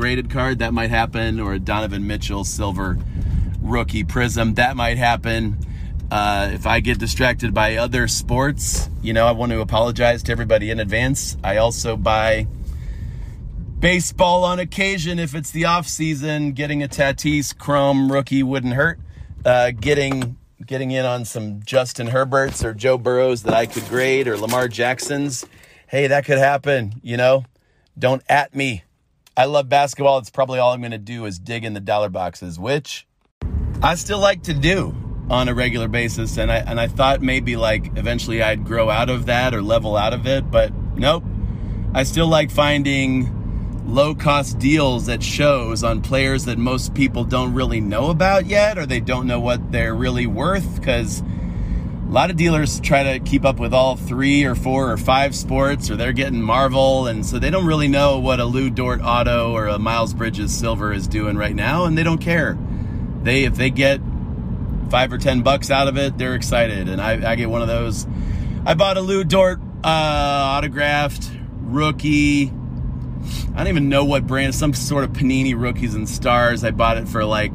graded 0.00 0.30
card, 0.30 0.60
that 0.60 0.72
might 0.72 0.88
happen, 0.88 1.38
or 1.38 1.52
a 1.52 1.58
Donovan 1.58 2.06
Mitchell 2.06 2.42
silver 2.42 2.96
rookie 3.60 4.02
prism, 4.02 4.54
that 4.54 4.74
might 4.74 4.96
happen. 4.96 5.58
Uh, 6.10 6.48
if 6.54 6.66
I 6.66 6.80
get 6.80 6.98
distracted 6.98 7.52
by 7.52 7.76
other 7.76 8.08
sports, 8.08 8.88
you 9.02 9.12
know, 9.12 9.26
I 9.26 9.32
want 9.32 9.52
to 9.52 9.60
apologize 9.60 10.22
to 10.22 10.32
everybody 10.32 10.70
in 10.70 10.80
advance. 10.80 11.36
I 11.44 11.58
also 11.58 11.98
buy 11.98 12.46
baseball 13.78 14.42
on 14.42 14.58
occasion 14.58 15.18
if 15.18 15.34
it's 15.34 15.50
the 15.50 15.66
off 15.66 15.86
season. 15.86 16.52
Getting 16.52 16.82
a 16.82 16.88
Tatis 16.88 17.54
Chrome 17.56 18.10
rookie 18.10 18.42
wouldn't 18.42 18.72
hurt. 18.72 18.98
Uh, 19.44 19.70
getting 19.70 20.38
getting 20.64 20.92
in 20.92 21.04
on 21.04 21.26
some 21.26 21.62
Justin 21.62 22.06
Herberts 22.06 22.64
or 22.64 22.72
Joe 22.72 22.96
Burrows 22.96 23.42
that 23.42 23.52
I 23.52 23.66
could 23.66 23.86
grade 23.90 24.26
or 24.28 24.38
Lamar 24.38 24.66
Jacksons. 24.66 25.44
Hey, 25.88 26.06
that 26.06 26.24
could 26.24 26.38
happen. 26.38 26.94
You 27.02 27.18
know, 27.18 27.44
don't 27.98 28.22
at 28.30 28.54
me. 28.54 28.84
I 29.36 29.44
love 29.44 29.68
basketball. 29.68 30.18
It's 30.18 30.30
probably 30.30 30.58
all 30.58 30.72
I'm 30.72 30.80
going 30.80 30.90
to 30.90 30.98
do 30.98 31.24
is 31.24 31.38
dig 31.38 31.64
in 31.64 31.74
the 31.74 31.80
dollar 31.80 32.08
boxes, 32.08 32.58
which 32.58 33.06
I 33.82 33.94
still 33.94 34.18
like 34.18 34.42
to 34.44 34.54
do 34.54 34.94
on 35.30 35.48
a 35.48 35.54
regular 35.54 35.88
basis. 35.88 36.36
And 36.36 36.50
I, 36.50 36.56
and 36.56 36.80
I 36.80 36.88
thought 36.88 37.22
maybe 37.22 37.56
like 37.56 37.96
eventually 37.96 38.42
I'd 38.42 38.64
grow 38.64 38.90
out 38.90 39.08
of 39.08 39.26
that 39.26 39.54
or 39.54 39.62
level 39.62 39.96
out 39.96 40.12
of 40.12 40.26
it, 40.26 40.50
but 40.50 40.74
nope. 40.96 41.24
I 41.94 42.02
still 42.02 42.28
like 42.28 42.50
finding 42.50 43.36
low 43.86 44.14
cost 44.14 44.58
deals 44.58 45.08
at 45.08 45.22
shows 45.22 45.82
on 45.82 46.02
players 46.02 46.44
that 46.44 46.58
most 46.58 46.94
people 46.94 47.24
don't 47.24 47.54
really 47.54 47.80
know 47.80 48.10
about 48.10 48.46
yet 48.46 48.78
or 48.78 48.86
they 48.86 49.00
don't 49.00 49.26
know 49.26 49.40
what 49.40 49.72
they're 49.72 49.94
really 49.94 50.26
worth 50.26 50.76
because 50.76 51.22
a 52.10 52.12
lot 52.12 52.28
of 52.28 52.36
dealers 52.36 52.80
try 52.80 53.04
to 53.04 53.20
keep 53.20 53.44
up 53.44 53.60
with 53.60 53.72
all 53.72 53.94
three 53.94 54.42
or 54.42 54.56
four 54.56 54.90
or 54.90 54.96
five 54.96 55.32
sports, 55.32 55.88
or 55.88 55.96
they're 55.96 56.12
getting 56.12 56.42
Marvel, 56.42 57.06
and 57.06 57.24
so 57.24 57.38
they 57.38 57.50
don't 57.50 57.66
really 57.66 57.86
know 57.86 58.18
what 58.18 58.40
a 58.40 58.44
Lu 58.44 58.68
Dort 58.68 59.00
auto 59.00 59.52
or 59.52 59.68
a 59.68 59.78
Miles 59.78 60.12
Bridges 60.12 60.52
silver 60.52 60.92
is 60.92 61.06
doing 61.06 61.36
right 61.36 61.54
now, 61.54 61.84
and 61.84 61.96
they 61.96 62.02
don't 62.02 62.20
care. 62.20 62.58
They 63.22 63.44
if 63.44 63.54
they 63.54 63.70
get 63.70 64.00
five 64.90 65.12
or 65.12 65.18
ten 65.18 65.42
bucks 65.42 65.70
out 65.70 65.86
of 65.86 65.96
it, 65.96 66.18
they're 66.18 66.34
excited, 66.34 66.88
and 66.88 67.00
I, 67.00 67.30
I 67.30 67.36
get 67.36 67.48
one 67.48 67.62
of 67.62 67.68
those. 67.68 68.08
I 68.66 68.74
bought 68.74 68.96
a 68.96 69.02
Lu 69.02 69.22
Dort 69.22 69.60
uh, 69.84 69.86
autographed 69.86 71.30
rookie. 71.60 72.48
I 73.54 73.58
don't 73.58 73.68
even 73.68 73.88
know 73.88 74.04
what 74.04 74.26
brand, 74.26 74.56
some 74.56 74.74
sort 74.74 75.04
of 75.04 75.12
Panini 75.12 75.54
rookies 75.56 75.94
and 75.94 76.08
stars. 76.08 76.64
I 76.64 76.72
bought 76.72 76.96
it 76.96 77.06
for 77.06 77.24
like 77.24 77.52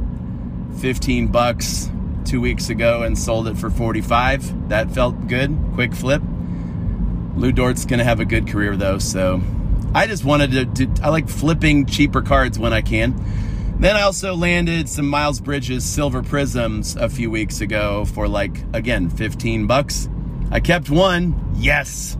15 0.79 1.27
bucks 1.27 1.89
two 2.25 2.41
weeks 2.41 2.69
ago 2.69 3.03
and 3.03 3.17
sold 3.17 3.47
it 3.47 3.57
for 3.57 3.69
45. 3.69 4.69
That 4.69 4.91
felt 4.91 5.27
good. 5.27 5.57
Quick 5.73 5.93
flip. 5.93 6.21
Lu 7.35 7.51
Dort's 7.51 7.85
going 7.85 7.99
to 7.99 8.05
have 8.05 8.19
a 8.19 8.25
good 8.25 8.47
career 8.47 8.75
though, 8.77 8.97
so 8.97 9.41
I 9.93 10.07
just 10.07 10.23
wanted 10.25 10.75
to, 10.75 10.85
to, 10.85 11.03
I 11.03 11.09
like 11.09 11.29
flipping 11.29 11.85
cheaper 11.85 12.21
cards 12.21 12.57
when 12.57 12.73
I 12.73 12.81
can. 12.81 13.15
Then 13.79 13.97
I 13.97 14.03
also 14.03 14.35
landed 14.35 14.87
some 14.87 15.07
Miles 15.07 15.41
Bridges 15.41 15.83
silver 15.83 16.23
prisms 16.23 16.95
a 16.95 17.09
few 17.09 17.29
weeks 17.29 17.59
ago 17.59 18.05
for 18.05 18.27
like 18.27 18.63
again 18.73 19.09
15 19.09 19.67
bucks. 19.67 20.07
I 20.49 20.61
kept 20.61 20.89
one. 20.89 21.51
Yes. 21.55 22.17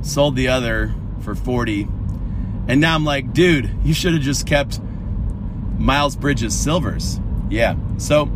Sold 0.00 0.34
the 0.36 0.48
other 0.48 0.94
for 1.20 1.34
40. 1.34 1.82
And 2.68 2.80
now 2.80 2.94
I'm 2.94 3.04
like, 3.04 3.32
dude, 3.32 3.70
you 3.84 3.92
should 3.92 4.14
have 4.14 4.22
just 4.22 4.46
kept 4.46 4.80
Miles 5.78 6.16
Bridges 6.16 6.58
silvers. 6.58 7.20
Yeah. 7.50 7.76
So 7.98 8.30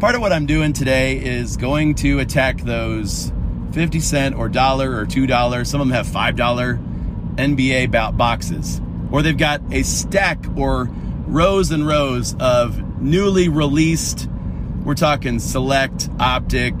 Part 0.00 0.14
of 0.14 0.20
what 0.20 0.30
I'm 0.30 0.44
doing 0.44 0.74
today 0.74 1.16
is 1.16 1.56
going 1.56 1.94
to 1.96 2.18
attack 2.18 2.58
those 2.60 3.32
50 3.72 4.00
cent 4.00 4.34
or 4.34 4.50
dollar 4.50 4.94
or 4.94 5.06
$2, 5.06 5.66
some 5.66 5.80
of 5.80 5.88
them 5.88 5.96
have 5.96 6.06
$5 6.06 7.36
NBA 7.36 7.90
bout 7.90 8.14
boxes. 8.14 8.82
Or 9.10 9.22
they've 9.22 9.36
got 9.36 9.62
a 9.72 9.82
stack 9.82 10.44
or 10.54 10.90
rows 11.26 11.70
and 11.70 11.86
rows 11.86 12.36
of 12.38 13.00
newly 13.00 13.48
released, 13.48 14.28
we're 14.84 14.94
talking 14.94 15.38
select, 15.38 16.10
optic, 16.20 16.74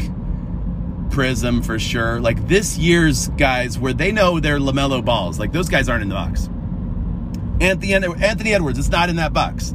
prism 1.10 1.62
for 1.62 1.78
sure. 1.78 2.20
Like 2.20 2.46
this 2.46 2.76
year's 2.76 3.28
guys 3.28 3.78
where 3.78 3.94
they 3.94 4.12
know 4.12 4.40
they're 4.40 4.58
LaMelo 4.58 5.02
Balls. 5.02 5.38
Like 5.38 5.52
those 5.52 5.70
guys 5.70 5.88
aren't 5.88 6.02
in 6.02 6.10
the 6.10 6.14
box. 6.14 6.50
Anthony, 7.62 7.94
Anthony 7.94 8.52
Edwards, 8.52 8.78
it's 8.78 8.90
not 8.90 9.08
in 9.08 9.16
that 9.16 9.32
box. 9.32 9.74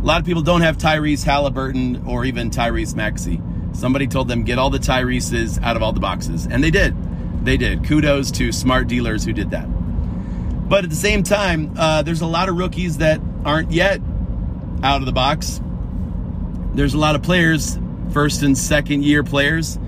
A 0.00 0.06
lot 0.06 0.18
of 0.18 0.24
people 0.24 0.40
don't 0.40 0.62
have 0.62 0.78
Tyrese 0.78 1.24
Halliburton 1.24 2.04
or 2.06 2.24
even 2.24 2.48
Tyrese 2.48 2.94
Maxey. 2.94 3.38
Somebody 3.74 4.06
told 4.06 4.28
them 4.28 4.44
get 4.44 4.58
all 4.58 4.70
the 4.70 4.78
Tyreses 4.78 5.62
out 5.62 5.76
of 5.76 5.82
all 5.82 5.92
the 5.92 6.00
boxes, 6.00 6.46
and 6.46 6.64
they 6.64 6.70
did. 6.70 6.96
They 7.44 7.58
did. 7.58 7.84
Kudos 7.84 8.30
to 8.32 8.50
smart 8.50 8.88
dealers 8.88 9.26
who 9.26 9.34
did 9.34 9.50
that. 9.50 9.66
But 10.70 10.84
at 10.84 10.90
the 10.90 10.96
same 10.96 11.22
time, 11.22 11.74
uh, 11.76 12.00
there's 12.00 12.22
a 12.22 12.26
lot 12.26 12.48
of 12.48 12.56
rookies 12.56 12.96
that 12.98 13.20
aren't 13.44 13.72
yet 13.72 14.00
out 14.82 15.00
of 15.00 15.06
the 15.06 15.12
box. 15.12 15.60
There's 16.72 16.94
a 16.94 16.98
lot 16.98 17.14
of 17.14 17.22
players, 17.22 17.78
first 18.10 18.42
and 18.42 18.56
second 18.56 19.04
year 19.04 19.22
players, 19.22 19.78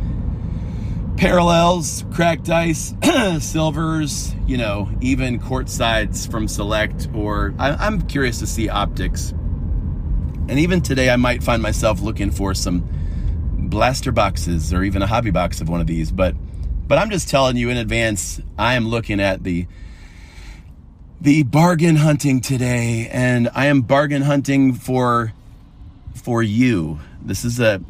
parallels, 1.17 2.05
cracked 2.13 2.51
ice, 2.51 2.95
silvers, 3.41 4.35
you 4.47 4.59
know, 4.59 4.91
even 5.01 5.41
court 5.41 5.71
sides 5.71 6.27
from 6.27 6.49
select, 6.49 7.09
or 7.15 7.55
I, 7.59 7.71
I'm 7.71 8.03
curious 8.03 8.41
to 8.41 8.47
see 8.47 8.69
optics 8.69 9.33
and 10.49 10.59
even 10.59 10.81
today, 10.81 11.11
I 11.11 11.17
might 11.17 11.43
find 11.43 11.63
myself 11.63 12.01
looking 12.01 12.31
for 12.31 12.55
some 12.55 12.89
blaster 13.71 14.13
boxes 14.13 14.73
or 14.73 14.83
even 14.83 15.03
a 15.03 15.07
hobby 15.07 15.31
box 15.31 15.61
of 15.61 15.69
one 15.69 15.81
of 15.81 15.87
these. 15.87 16.13
But, 16.13 16.35
but 16.87 16.99
I'm 16.99 17.11
just 17.11 17.29
telling 17.29 17.57
you 17.57 17.71
in 17.71 17.77
advance, 17.77 18.41
I 18.59 18.75
am 18.75 18.89
looking 18.89 19.21
at 19.21 19.45
the 19.45 19.67
the 21.21 21.45
bargain 21.45 21.95
hunting 21.95 22.41
today, 22.41 23.09
and 23.13 23.49
I 23.55 23.67
am 23.67 23.83
bargain 23.83 24.23
hunting 24.23 24.75
for 24.75 25.33
for 26.15 26.43
you. 26.43 26.99
This 27.23 27.45
is 27.45 27.61
a 27.61 27.81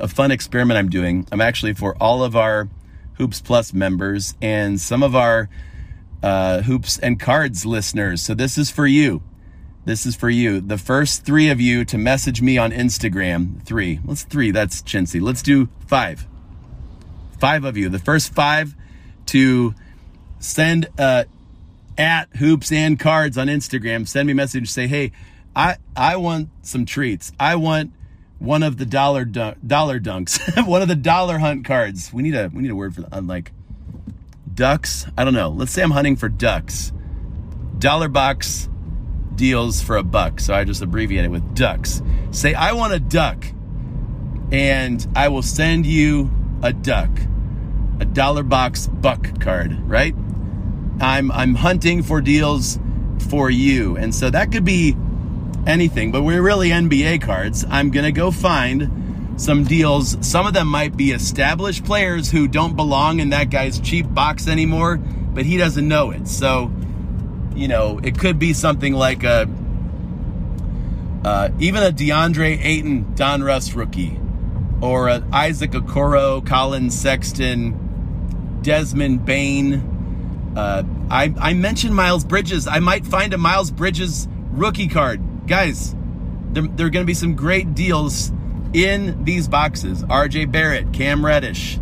a 0.00 0.08
fun 0.08 0.30
experiment 0.30 0.78
I'm 0.78 0.88
doing. 0.88 1.26
I'm 1.30 1.40
actually 1.40 1.74
for 1.74 1.94
all 2.00 2.24
of 2.24 2.34
our 2.34 2.68
Hoops 3.18 3.40
Plus 3.40 3.74
members 3.74 4.34
and 4.40 4.80
some 4.80 5.02
of 5.02 5.14
our 5.14 5.48
uh, 6.22 6.62
Hoops 6.62 6.98
and 6.98 7.20
Cards 7.20 7.66
listeners. 7.66 8.22
So 8.22 8.34
this 8.34 8.56
is 8.56 8.70
for 8.70 8.86
you. 8.86 9.22
This 9.84 10.04
is 10.04 10.16
for 10.16 10.28
you. 10.28 10.60
The 10.60 10.78
first 10.78 11.24
three 11.24 11.48
of 11.48 11.60
you 11.60 11.84
to 11.86 11.96
message 11.96 12.42
me 12.42 12.58
on 12.58 12.72
Instagram. 12.72 13.62
Three. 13.62 14.00
Let's 14.04 14.24
three. 14.24 14.50
That's 14.50 14.82
chintzy. 14.82 15.20
Let's 15.20 15.42
do 15.42 15.68
five. 15.86 16.26
Five 17.38 17.64
of 17.64 17.76
you. 17.76 17.88
The 17.88 17.98
first 17.98 18.34
five 18.34 18.74
to 19.26 19.74
send 20.40 20.88
uh, 20.98 21.24
at 21.96 22.28
hoops 22.36 22.70
and 22.70 22.98
cards 22.98 23.38
on 23.38 23.46
Instagram. 23.46 24.06
Send 24.06 24.26
me 24.26 24.32
a 24.32 24.36
message. 24.36 24.70
Say, 24.70 24.86
hey, 24.86 25.12
I 25.56 25.76
I 25.96 26.16
want 26.16 26.50
some 26.62 26.84
treats. 26.84 27.32
I 27.40 27.56
want 27.56 27.92
one 28.38 28.62
of 28.62 28.76
the 28.76 28.86
dollar 28.86 29.24
dun- 29.24 29.56
dollar 29.66 29.98
dunks. 29.98 30.66
one 30.66 30.82
of 30.82 30.88
the 30.88 30.96
dollar 30.96 31.38
hunt 31.38 31.64
cards. 31.64 32.12
We 32.12 32.22
need 32.22 32.34
a 32.34 32.50
we 32.52 32.62
need 32.62 32.70
a 32.70 32.76
word 32.76 32.94
for 32.94 33.02
that. 33.02 33.26
Like 33.26 33.52
ducks. 34.54 35.06
I 35.16 35.24
don't 35.24 35.34
know. 35.34 35.50
Let's 35.50 35.72
say 35.72 35.82
I'm 35.82 35.90
hunting 35.92 36.16
for 36.16 36.28
ducks. 36.28 36.92
Dollar 37.78 38.08
box 38.08 38.68
deals 39.38 39.80
for 39.80 39.96
a 39.96 40.02
buck. 40.02 40.40
So 40.40 40.52
I 40.52 40.64
just 40.64 40.82
abbreviate 40.82 41.24
it 41.24 41.30
with 41.30 41.54
ducks. 41.54 42.02
Say 42.30 42.52
I 42.52 42.72
want 42.72 42.92
a 42.92 43.00
duck, 43.00 43.46
and 44.52 45.06
I 45.16 45.28
will 45.28 45.42
send 45.42 45.86
you 45.86 46.30
a 46.62 46.74
duck, 46.74 47.08
a 48.00 48.04
dollar 48.04 48.42
box 48.42 48.86
buck 48.86 49.40
card. 49.40 49.72
Right? 49.88 50.14
I'm 51.00 51.32
I'm 51.32 51.54
hunting 51.54 52.02
for 52.02 52.20
deals 52.20 52.78
for 53.30 53.48
you, 53.48 53.96
and 53.96 54.14
so 54.14 54.28
that 54.28 54.52
could 54.52 54.64
be 54.64 54.94
anything, 55.66 56.12
but 56.12 56.22
we're 56.22 56.42
really 56.42 56.70
NBA 56.70 57.22
cards. 57.22 57.64
I'm 57.68 57.90
gonna 57.90 58.12
go 58.12 58.30
find 58.30 59.36
some 59.36 59.64
deals. 59.64 60.16
Some 60.26 60.46
of 60.46 60.54
them 60.54 60.66
might 60.66 60.96
be 60.96 61.12
established 61.12 61.84
players 61.84 62.30
who 62.30 62.48
don't 62.48 62.74
belong 62.74 63.20
in 63.20 63.30
that 63.30 63.50
guy's 63.50 63.78
cheap 63.78 64.12
box 64.12 64.48
anymore, 64.48 64.96
but 64.96 65.46
he 65.46 65.56
doesn't 65.56 65.86
know 65.86 66.10
it. 66.10 66.26
So, 66.26 66.72
you 67.58 67.68
know, 67.68 68.00
it 68.02 68.18
could 68.18 68.38
be 68.38 68.52
something 68.52 68.92
like 68.92 69.24
a 69.24 69.48
uh, 71.24 71.50
even 71.58 71.82
a 71.82 71.90
DeAndre 71.90 72.64
Ayton 72.64 73.14
Donruss 73.14 73.74
rookie, 73.74 74.18
or 74.80 75.08
an 75.08 75.28
Isaac 75.32 75.72
Okoro, 75.72 76.46
Collin 76.46 76.90
Sexton, 76.90 78.60
Desmond 78.62 79.26
Bane. 79.26 80.54
Uh, 80.56 80.84
I, 81.10 81.34
I 81.38 81.54
mentioned 81.54 81.94
Miles 81.94 82.24
Bridges. 82.24 82.66
I 82.66 82.78
might 82.78 83.06
find 83.06 83.34
a 83.34 83.38
Miles 83.38 83.70
Bridges 83.70 84.28
rookie 84.52 84.88
card 84.88 85.20
guys, 85.48 85.96
there, 86.52 86.62
there 86.62 86.86
are 86.86 86.90
going 86.90 87.04
to 87.04 87.06
be 87.06 87.14
some 87.14 87.34
great 87.34 87.74
deals 87.74 88.30
in 88.72 89.24
these 89.24 89.48
boxes. 89.48 90.04
RJ 90.04 90.52
Barrett, 90.52 90.92
Cam 90.92 91.24
Reddish. 91.24 91.80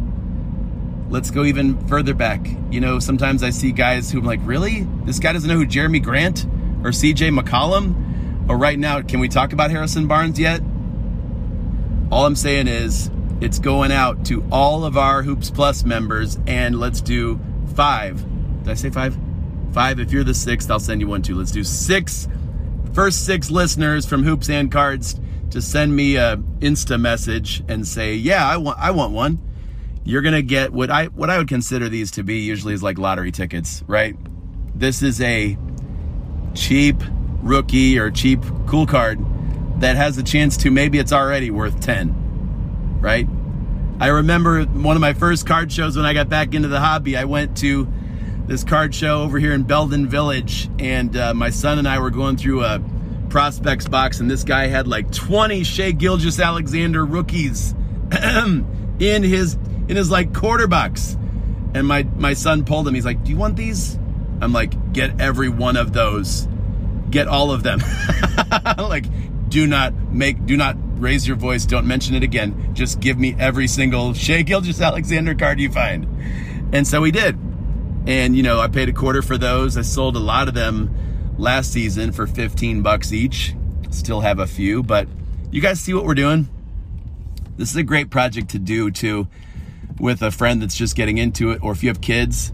Let's 1.08 1.30
go 1.30 1.44
even 1.44 1.86
further 1.86 2.14
back. 2.14 2.46
You 2.70 2.80
know, 2.80 2.98
sometimes 2.98 3.42
I 3.42 3.50
see 3.50 3.72
guys 3.72 4.10
who 4.10 4.18
I'm 4.18 4.25
like, 4.25 4.40
really? 4.42 4.86
This 5.04 5.18
guy 5.18 5.32
doesn't 5.32 5.48
know 5.48 5.56
who 5.56 5.66
Jerami 5.66 6.02
Grant 6.02 6.44
or 6.82 6.90
CJ 6.90 7.38
McCollum? 7.38 8.48
Or 8.48 8.56
right 8.56 8.78
now, 8.78 9.02
can 9.02 9.20
we 9.20 9.28
talk 9.28 9.52
about 9.52 9.70
Harrison 9.70 10.06
Barnes 10.06 10.38
yet? 10.38 10.60
All 12.10 12.26
I'm 12.26 12.36
saying 12.36 12.68
is 12.68 13.10
it's 13.40 13.58
going 13.58 13.92
out 13.92 14.25
to 14.26 14.44
all 14.50 14.84
of 14.84 14.96
our 14.96 15.22
Hoops 15.22 15.50
Plus 15.50 15.84
members, 15.84 16.38
and 16.46 16.78
let's 16.78 17.00
do 17.00 17.40
five. 17.75 18.25
Did 18.62 18.70
I 18.70 18.75
say 18.75 18.90
five? 18.90 19.16
Five. 19.72 20.00
If 20.00 20.12
you're 20.12 20.25
the 20.25 20.34
sixth, 20.34 20.70
I'll 20.70 20.80
send 20.80 21.00
you 21.00 21.08
one 21.08 21.22
too. 21.22 21.34
Let's 21.34 21.50
do 21.50 21.64
six 21.64 22.28
first 22.92 23.26
six 23.26 23.50
listeners 23.50 24.06
from 24.06 24.22
Hoops 24.22 24.48
and 24.48 24.72
Cards 24.72 25.20
to 25.50 25.60
send 25.60 25.94
me 25.94 26.16
a 26.16 26.38
Insta 26.60 26.98
message 26.98 27.62
and 27.68 27.86
say, 27.86 28.14
"Yeah, 28.14 28.48
I 28.48 28.56
want 28.56 28.78
I 28.78 28.90
want 28.92 29.12
one." 29.12 29.38
You're 30.06 30.22
gonna 30.22 30.40
get 30.40 30.72
what 30.72 30.88
I 30.88 31.06
what 31.06 31.30
I 31.30 31.38
would 31.38 31.48
consider 31.48 31.88
these 31.88 32.12
to 32.12 32.22
be 32.22 32.38
usually 32.38 32.75
is 32.75 32.82
like 32.82 32.96
lottery 32.96 33.32
tickets, 33.32 33.82
right? 33.88 34.16
This 34.72 35.02
is 35.02 35.21
a 35.21 35.58
cheap 36.54 37.02
rookie 37.42 37.99
or 37.99 38.12
cheap 38.12 38.40
cool 38.69 38.86
card 38.86 39.19
that 39.80 39.97
has 39.97 40.16
a 40.16 40.23
chance 40.23 40.56
to 40.58 40.71
maybe 40.71 40.99
it's 40.99 41.12
already 41.12 41.50
worth 41.50 41.80
10, 41.80 43.00
right? 43.00 43.26
I 43.99 44.08
remember 44.08 44.62
one 44.64 44.95
of 44.95 45.00
my 45.00 45.12
first 45.12 45.45
card 45.45 45.73
shows 45.73 45.97
when 45.97 46.06
I 46.06 46.14
got 46.14 46.28
back 46.28 46.54
into 46.54 46.69
the 46.69 46.78
hobby. 46.78 47.16
I 47.16 47.25
went 47.25 47.56
to 47.58 47.88
this 48.47 48.62
card 48.62 48.95
show 48.95 49.23
over 49.23 49.40
here 49.40 49.54
in 49.54 49.64
Belden 49.64 50.06
Village, 50.06 50.71
and 50.78 51.16
uh, 51.16 51.34
my 51.34 51.50
son 51.50 51.78
and 51.80 51.88
I 51.88 51.99
were 51.99 52.10
going 52.10 52.36
through 52.36 52.62
a 52.62 52.80
prospects 53.28 53.88
box, 53.88 54.21
and 54.21 54.30
this 54.30 54.45
guy 54.45 54.69
had 54.69 54.86
like 54.86 55.10
20 55.10 55.64
Shai 55.64 55.90
Gilgeous-Alexander 55.90 57.04
rookies 57.04 57.75
in 58.12 59.23
his 59.23 59.58
in 59.88 59.96
his 59.96 60.10
like 60.10 60.34
quarter 60.34 60.66
box. 60.66 61.16
And 61.75 61.86
my 61.86 62.04
my 62.16 62.34
son 62.34 62.64
pulled 62.64 62.88
him. 62.88 62.94
He's 62.94 63.04
like, 63.04 63.25
"Do 63.25 63.30
you 63.30 63.36
want 63.36 63.56
these?" 63.56 63.99
I'm 64.40 64.52
like, 64.52 64.92
"Get 64.92 65.20
every 65.20 65.49
one 65.49 65.76
of 65.76 65.92
those. 65.92 66.49
Get 67.10 67.28
all 67.28 67.50
of 67.50 67.62
them." 67.62 67.80
like, 68.78 69.04
do 69.49 69.66
not 69.66 69.94
make, 70.12 70.44
do 70.46 70.56
not 70.56 70.76
raise 71.00 71.26
your 71.26 71.36
voice. 71.36 71.66
Don't 71.66 71.86
mention 71.86 72.14
it 72.14 72.22
again. 72.22 72.75
Just 72.75 73.00
give 73.00 73.18
me 73.18 73.34
every 73.38 73.68
single 73.68 74.12
Shai 74.14 74.42
Gilgeous-Alexander 74.42 75.34
card 75.34 75.60
you 75.60 75.70
find. 75.70 76.06
And 76.72 76.86
so 76.86 77.02
he 77.04 77.12
did. 77.12 77.38
And, 78.06 78.36
you 78.36 78.42
know, 78.42 78.60
I 78.60 78.68
paid 78.68 78.88
a 78.88 78.92
quarter 78.92 79.22
for 79.22 79.38
those. 79.38 79.76
I 79.76 79.82
sold 79.82 80.16
a 80.16 80.20
lot 80.20 80.49
of 80.49 80.54
them 80.54 80.94
last 81.38 81.72
season 81.72 82.12
for 82.12 82.26
15 82.26 82.82
bucks 82.82 83.12
each. 83.12 83.54
Still 83.90 84.20
have 84.20 84.38
a 84.38 84.46
few, 84.46 84.82
but 84.82 85.08
you 85.50 85.60
guys 85.60 85.80
see 85.80 85.94
what 85.94 86.04
we're 86.04 86.14
doing? 86.14 86.49
This 87.56 87.70
is 87.70 87.76
a 87.76 87.82
great 87.82 88.10
project 88.10 88.50
to 88.50 88.58
do 88.58 88.90
too 88.90 89.26
with 89.99 90.23
a 90.23 90.30
friend 90.30 90.61
that's 90.61 90.76
just 90.76 90.97
getting 90.97 91.19
into 91.19 91.50
it, 91.50 91.63
or 91.63 91.73
if 91.73 91.82
you 91.82 91.89
have 91.89 92.00
kids 92.00 92.52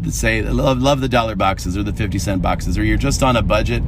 that 0.00 0.12
say 0.12 0.42
love, 0.42 0.80
love 0.80 1.00
the 1.00 1.08
dollar 1.08 1.36
boxes 1.36 1.76
or 1.76 1.82
the 1.82 1.92
50 1.92 2.18
cent 2.18 2.42
boxes, 2.42 2.76
or 2.76 2.84
you're 2.84 2.98
just 2.98 3.22
on 3.22 3.36
a 3.36 3.42
budget. 3.42 3.82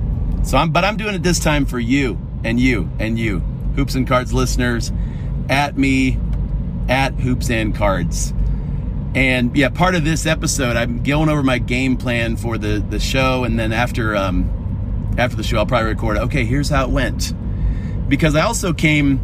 So 0.44 0.56
I'm, 0.56 0.70
but 0.70 0.84
I'm 0.84 0.96
doing 0.96 1.14
it 1.14 1.22
this 1.22 1.38
time 1.38 1.66
for 1.66 1.78
you 1.78 2.18
and 2.44 2.58
you 2.60 2.90
and 2.98 3.18
you, 3.18 3.40
Hoops 3.74 3.94
and 3.94 4.06
Cards 4.06 4.32
listeners, 4.32 4.92
at 5.48 5.76
me, 5.76 6.18
at 6.88 7.14
Hoops 7.14 7.50
and 7.50 7.74
Cards. 7.74 8.32
And 9.14 9.56
yeah, 9.56 9.70
part 9.70 9.94
of 9.94 10.04
this 10.04 10.26
episode, 10.26 10.76
I'm 10.76 11.02
going 11.02 11.28
over 11.28 11.42
my 11.42 11.58
game 11.58 11.96
plan 11.96 12.36
for 12.36 12.58
the 12.58 12.84
the 12.86 13.00
show, 13.00 13.44
and 13.44 13.58
then 13.58 13.72
after 13.72 14.14
um, 14.14 15.14
after 15.16 15.36
the 15.36 15.42
show, 15.42 15.56
I'll 15.58 15.66
probably 15.66 15.88
record. 15.88 16.18
Okay, 16.18 16.44
here's 16.44 16.68
how 16.68 16.84
it 16.84 16.90
went, 16.90 17.32
because 18.08 18.36
I 18.36 18.42
also 18.42 18.72
came. 18.72 19.20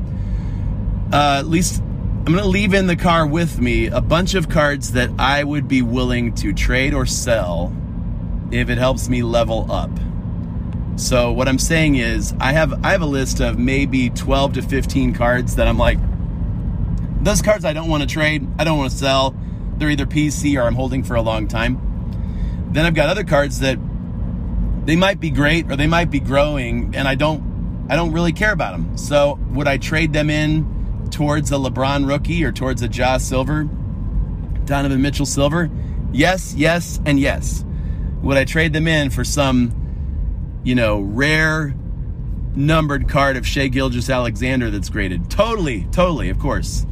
Uh, 1.12 1.36
at 1.40 1.46
least 1.46 1.82
I'm 2.24 2.32
going 2.32 2.44
to 2.44 2.48
leave 2.48 2.72
in 2.72 2.86
the 2.86 2.94
car 2.94 3.26
with 3.26 3.58
me 3.58 3.88
a 3.88 4.00
bunch 4.00 4.34
of 4.34 4.48
cards 4.48 4.92
that 4.92 5.10
I 5.18 5.42
would 5.42 5.66
be 5.66 5.82
willing 5.82 6.32
to 6.36 6.52
trade 6.52 6.94
or 6.94 7.04
sell 7.04 7.76
if 8.52 8.70
it 8.70 8.78
helps 8.78 9.08
me 9.08 9.24
level 9.24 9.66
up. 9.68 9.90
So 10.94 11.32
what 11.32 11.48
I'm 11.48 11.58
saying 11.58 11.96
is 11.96 12.32
I 12.38 12.52
have 12.52 12.84
I 12.84 12.92
have 12.92 13.02
a 13.02 13.06
list 13.06 13.40
of 13.40 13.58
maybe 13.58 14.08
12 14.08 14.52
to 14.52 14.62
15 14.62 15.14
cards 15.14 15.56
that 15.56 15.66
I'm 15.66 15.78
like 15.78 15.98
those 17.24 17.42
cards 17.42 17.64
I 17.64 17.72
don't 17.72 17.88
want 17.88 18.04
to 18.04 18.08
trade, 18.08 18.46
I 18.56 18.62
don't 18.62 18.78
want 18.78 18.92
to 18.92 18.96
sell 18.96 19.34
they're 19.78 19.90
either 19.90 20.06
PC 20.06 20.56
or 20.56 20.64
I'm 20.64 20.76
holding 20.76 21.02
for 21.02 21.16
a 21.16 21.22
long 21.22 21.48
time. 21.48 22.68
Then 22.70 22.86
I've 22.86 22.94
got 22.94 23.08
other 23.08 23.24
cards 23.24 23.58
that 23.58 23.80
they 24.86 24.94
might 24.94 25.18
be 25.18 25.30
great 25.30 25.68
or 25.72 25.74
they 25.74 25.88
might 25.88 26.12
be 26.12 26.20
growing 26.20 26.94
and 26.94 27.08
I 27.08 27.16
don't 27.16 27.86
I 27.90 27.96
don't 27.96 28.12
really 28.12 28.32
care 28.32 28.52
about 28.52 28.74
them. 28.74 28.96
So 28.96 29.40
would 29.50 29.66
I 29.66 29.76
trade 29.76 30.12
them 30.12 30.30
in 30.30 30.71
towards 31.12 31.52
a 31.52 31.54
LeBron 31.54 32.08
rookie 32.08 32.42
or 32.44 32.50
towards 32.50 32.82
a 32.82 32.88
Josh 32.88 33.22
Silver, 33.22 33.64
Donovan 34.64 35.00
Mitchell 35.02 35.26
Silver? 35.26 35.70
Yes, 36.12 36.54
yes, 36.54 37.00
and 37.06 37.20
yes. 37.20 37.64
Would 38.22 38.36
I 38.36 38.44
trade 38.44 38.72
them 38.72 38.88
in 38.88 39.10
for 39.10 39.24
some, 39.24 40.60
you 40.64 40.74
know, 40.74 41.00
rare 41.00 41.74
numbered 42.54 43.08
card 43.08 43.36
of 43.36 43.46
Shai 43.46 43.68
Gilgeous-Alexander 43.68 44.70
that's 44.70 44.88
graded? 44.88 45.30
Totally, 45.30 45.84
totally, 45.92 46.28
of 46.28 46.38
course. 46.38 46.86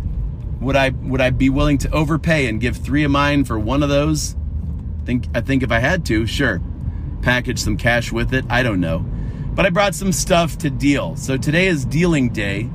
Would 0.61 0.77
I 0.77 0.91
would 0.91 1.21
I 1.21 1.31
be 1.31 1.49
willing 1.49 1.79
to 1.79 1.91
overpay 1.91 2.47
and 2.47 2.61
give 2.61 2.77
three 2.77 3.05
of 3.05 3.11
mine 3.11 3.45
for 3.45 3.59
one 3.59 3.83
of 3.83 3.89
those? 3.89 4.37
I 5.01 5.05
think 5.05 5.29
I 5.35 5.41
think 5.41 5.63
if 5.63 5.73
I 5.73 5.79
had 5.79 6.05
to, 6.07 6.27
sure. 6.27 6.61
Package 7.23 7.59
some 7.59 7.77
cash 7.77 8.13
with 8.13 8.35
it. 8.35 8.45
I 8.51 8.63
don't 8.63 8.81
know. 8.81 8.99
But 9.55 9.67
I 9.67 9.71
brought 9.71 9.95
some 9.95 10.13
stuff 10.13 10.59
to 10.59 10.71
deal. 10.71 11.17
So 11.17 11.37
today 11.37 11.67
is 11.67 11.85
dealing 11.85 12.31
day. 12.31 12.71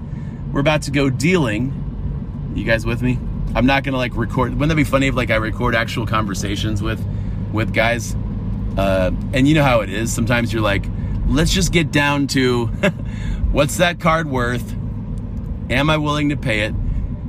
We're 0.55 0.61
about 0.61 0.83
to 0.83 0.91
go 0.91 1.09
dealing. 1.09 2.53
You 2.55 2.63
guys 2.63 2.85
with 2.85 3.01
me? 3.01 3.19
I'm 3.53 3.65
not 3.65 3.83
gonna 3.83 3.97
like 3.97 4.15
record. 4.15 4.53
Wouldn't 4.53 4.69
that 4.69 4.75
be 4.75 4.85
funny 4.85 5.07
if 5.07 5.13
like 5.13 5.29
I 5.29 5.35
record 5.35 5.75
actual 5.75 6.05
conversations 6.05 6.81
with 6.81 7.05
with 7.51 7.73
guys? 7.73 8.15
Uh, 8.77 9.11
and 9.33 9.49
you 9.49 9.53
know 9.53 9.63
how 9.63 9.81
it 9.81 9.89
is. 9.89 10.13
Sometimes 10.13 10.53
you're 10.53 10.61
like, 10.61 10.85
let's 11.27 11.53
just 11.53 11.73
get 11.73 11.91
down 11.91 12.27
to 12.27 12.67
what's 13.51 13.75
that 13.79 13.99
card 13.99 14.29
worth? 14.29 14.73
Am 15.69 15.89
I 15.89 15.97
willing 15.97 16.29
to 16.29 16.37
pay 16.37 16.61
it? 16.61 16.73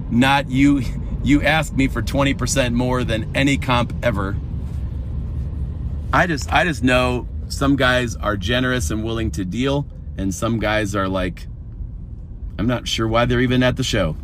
not 0.09 0.49
you 0.49 0.83
you 1.25 1.43
asked 1.43 1.75
me 1.75 1.89
for 1.89 2.03
20% 2.03 2.75
more 2.75 3.03
than 3.03 3.35
any 3.35 3.59
comp 3.59 3.93
ever. 4.05 4.37
I 6.13 6.29
just 6.29 6.53
I 6.53 6.63
just 6.63 6.85
know 6.85 7.27
some 7.49 7.75
guys 7.75 8.15
are 8.15 8.37
generous 8.37 8.93
and 8.93 9.03
willing 9.03 9.33
to 9.33 9.45
deal 9.45 9.85
and 10.17 10.33
some 10.33 10.61
guys 10.61 10.95
are 10.95 11.09
like 11.09 11.49
I'm 12.59 12.67
not 12.67 12.89
sure 12.89 13.07
why 13.07 13.25
they're 13.25 13.41
even 13.41 13.63
at 13.63 13.77
the 13.77 13.85
show. 13.85 14.17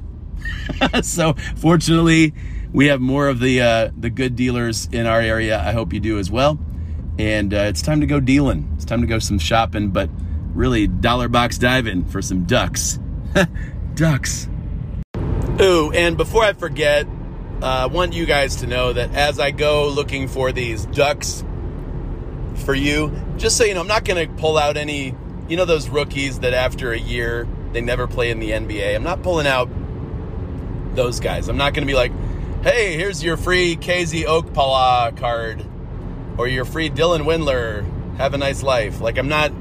so 1.03 1.35
fortunately, 1.57 2.35
we 2.73 2.87
have 2.87 3.01
more 3.01 3.29
of 3.29 3.41
the 3.41 3.61
uh, 3.61 3.91
the 3.97 4.11
good 4.11 4.37
dealers 4.37 4.89
in 4.93 5.07
our 5.07 5.21
area. 5.21 5.61
I 5.61 5.73
hope 5.73 5.93
you 5.93 6.01
do 6.01 6.19
as 6.19 6.31
well. 6.31 6.59
And 7.19 7.53
uh, 7.53 7.59
it's 7.69 7.83
time 7.83 8.01
to 8.01 8.07
go 8.07 8.21
dealing. 8.21 8.71
It's 8.75 8.85
time 8.85 9.03
to 9.03 9.07
go 9.07 9.19
some 9.19 9.39
shopping, 9.39 9.91
but 9.91 10.09
really 10.55 10.87
dollar 10.87 11.29
box 11.29 11.59
diving 11.59 12.07
for 12.07 12.23
some 12.23 12.45
ducks. 12.45 12.99
ducks. 13.95 14.49
Ooh, 15.61 15.93
and 15.93 16.17
before 16.17 16.43
I 16.43 16.55
forget, 16.55 17.07
uh, 17.63 17.67
I 17.67 17.87
want 17.87 18.15
you 18.15 18.25
guys 18.25 18.57
to 18.57 18.67
know 18.67 18.95
that 18.95 19.15
as 19.15 19.39
I 19.39 19.51
go 19.51 19.89
looking 19.89 20.27
for 20.27 20.51
these 20.51 20.87
ducks 20.87 21.45
for 22.65 22.75
you, 22.75 23.13
just 23.37 23.57
so 23.57 23.65
you 23.65 23.75
know, 23.75 23.81
I'm 23.81 23.87
not 23.87 24.05
going 24.05 24.27
to 24.27 24.35
pull 24.41 24.57
out 24.57 24.77
any, 24.77 25.15
you 25.49 25.57
know, 25.57 25.67
those 25.67 25.89
rookies 25.89 26.41
that 26.41 26.55
after 26.55 26.93
a 26.93 26.99
year 26.99 27.47
they 27.73 27.81
never 27.81 28.07
play 28.07 28.31
in 28.31 28.39
the 28.39 28.51
NBA. 28.51 28.95
I'm 28.95 29.03
not 29.03 29.23
pulling 29.23 29.47
out 29.47 29.69
those 30.95 31.21
guys. 31.21 31.49
I'm 31.49 31.57
not 31.57 31.75
going 31.75 31.87
to 31.87 31.91
be 31.91 31.97
like, 31.97 32.13
hey, 32.63 32.97
here's 32.97 33.23
your 33.23 33.37
free 33.37 33.77
KZ 33.77 34.25
Okpala 34.25 35.17
card 35.17 35.65
or 36.39 36.47
your 36.47 36.65
free 36.65 36.91
Dylan 36.91 37.23
Windler. 37.23 37.87
Have 38.17 38.35
a 38.35 38.39
nice 38.39 38.63
life. 38.63 39.01
Like 39.01 39.19
I'm 39.19 39.29
not 39.29 39.53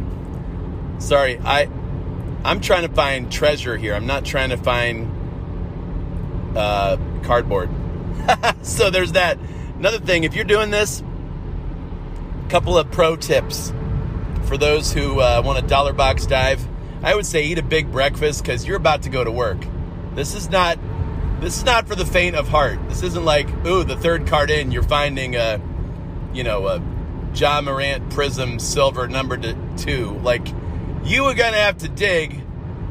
sorry, 0.99 1.39
I 1.39 1.69
I'm 2.43 2.59
trying 2.59 2.87
to 2.87 2.93
find 2.93 3.31
treasure 3.31 3.77
here. 3.77 3.93
I'm 3.93 4.07
not 4.07 4.25
trying 4.25 4.49
to 4.49 4.57
find 4.57 5.09
uh, 6.57 6.97
cardboard. 7.23 7.69
so 8.61 8.89
there's 8.89 9.13
that. 9.13 9.37
Another 9.77 9.99
thing, 9.99 10.23
if 10.23 10.35
you're 10.35 10.45
doing 10.45 10.69
this, 10.69 11.01
a 12.45 12.49
couple 12.49 12.77
of 12.77 12.91
pro 12.91 13.15
tips 13.15 13.71
for 14.45 14.57
those 14.57 14.91
who 14.91 15.19
uh, 15.19 15.41
want 15.43 15.63
a 15.63 15.67
dollar 15.67 15.93
box 15.93 16.25
dive. 16.25 16.67
I 17.03 17.15
would 17.15 17.25
say 17.25 17.43
eat 17.43 17.57
a 17.57 17.63
big 17.63 17.91
breakfast 17.91 18.43
because 18.43 18.65
you're 18.65 18.77
about 18.77 19.03
to 19.03 19.09
go 19.09 19.23
to 19.23 19.31
work. 19.31 19.57
This 20.13 20.35
is 20.35 20.49
not 20.49 20.77
this 21.41 21.57
is 21.57 21.65
not 21.65 21.87
for 21.87 21.95
the 21.95 22.05
faint 22.05 22.35
of 22.35 22.47
heart. 22.47 22.77
This 22.87 23.01
isn't 23.01 23.25
like, 23.25 23.49
ooh, 23.65 23.83
the 23.83 23.97
third 23.97 24.27
card 24.27 24.51
in, 24.51 24.71
you're 24.71 24.83
finding 24.83 25.35
a, 25.35 25.59
you 26.33 26.43
know, 26.43 26.67
a 26.67 26.79
Ja 27.33 27.61
Morant 27.61 28.11
Prism 28.11 28.59
Silver 28.59 29.07
number 29.07 29.37
two. 29.75 30.19
Like, 30.19 30.47
you 31.03 31.23
are 31.25 31.33
to 31.33 31.43
have 31.43 31.79
to 31.79 31.87
dig 31.87 32.39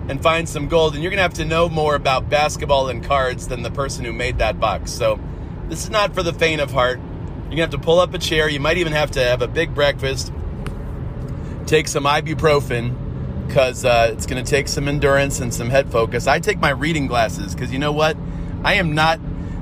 and 0.09 0.21
find 0.21 0.49
some 0.49 0.67
gold, 0.67 0.95
and 0.95 1.03
you're 1.05 1.13
to 1.13 1.19
have 1.19 1.35
to 1.35 1.45
know 1.45 1.69
more 1.69 1.95
about 1.95 2.29
basketball 2.29 2.89
and 2.89 3.05
cards 3.05 3.47
than 3.47 3.63
the 3.63 3.71
person 3.71 4.05
who 4.05 4.13
made 4.13 4.39
that 4.39 4.59
box. 4.59 4.91
So, 4.91 5.21
this 5.69 5.85
is 5.85 5.91
not 5.91 6.13
for 6.13 6.25
the 6.25 6.33
faint 6.33 6.61
of 6.61 6.73
heart. 6.73 6.99
You're 7.45 7.57
to 7.57 7.61
have 7.61 7.71
to 7.71 7.79
pull 7.79 8.01
up 8.01 8.15
a 8.15 8.19
chair. 8.19 8.49
You 8.49 8.59
might 8.59 8.79
even 8.79 8.93
have 8.93 9.13
to 9.13 9.23
have 9.23 9.43
a 9.43 9.49
big 9.49 9.77
breakfast, 9.77 10.33
take 11.67 11.87
some 11.87 12.03
ibuprofen, 12.03 13.10
because 13.51 13.85
uh, 13.85 14.11
it's 14.13 14.27
going 14.27 14.43
to 14.43 14.49
take 14.49 14.69
some 14.69 14.87
endurance 14.87 15.41
and 15.41 15.53
some 15.53 15.71
head 15.71 15.91
focus. 15.91 16.29
I 16.29 16.39
take 16.39 16.61
my 16.61 16.71
reading 16.71 17.09
glasses 17.09 17.53
because 17.53 17.73
you 17.73 17.81
know 17.81 17.91
what? 17.91 18.17
I 18.63 18.75
am 18.75 18.95
not. 18.95 19.19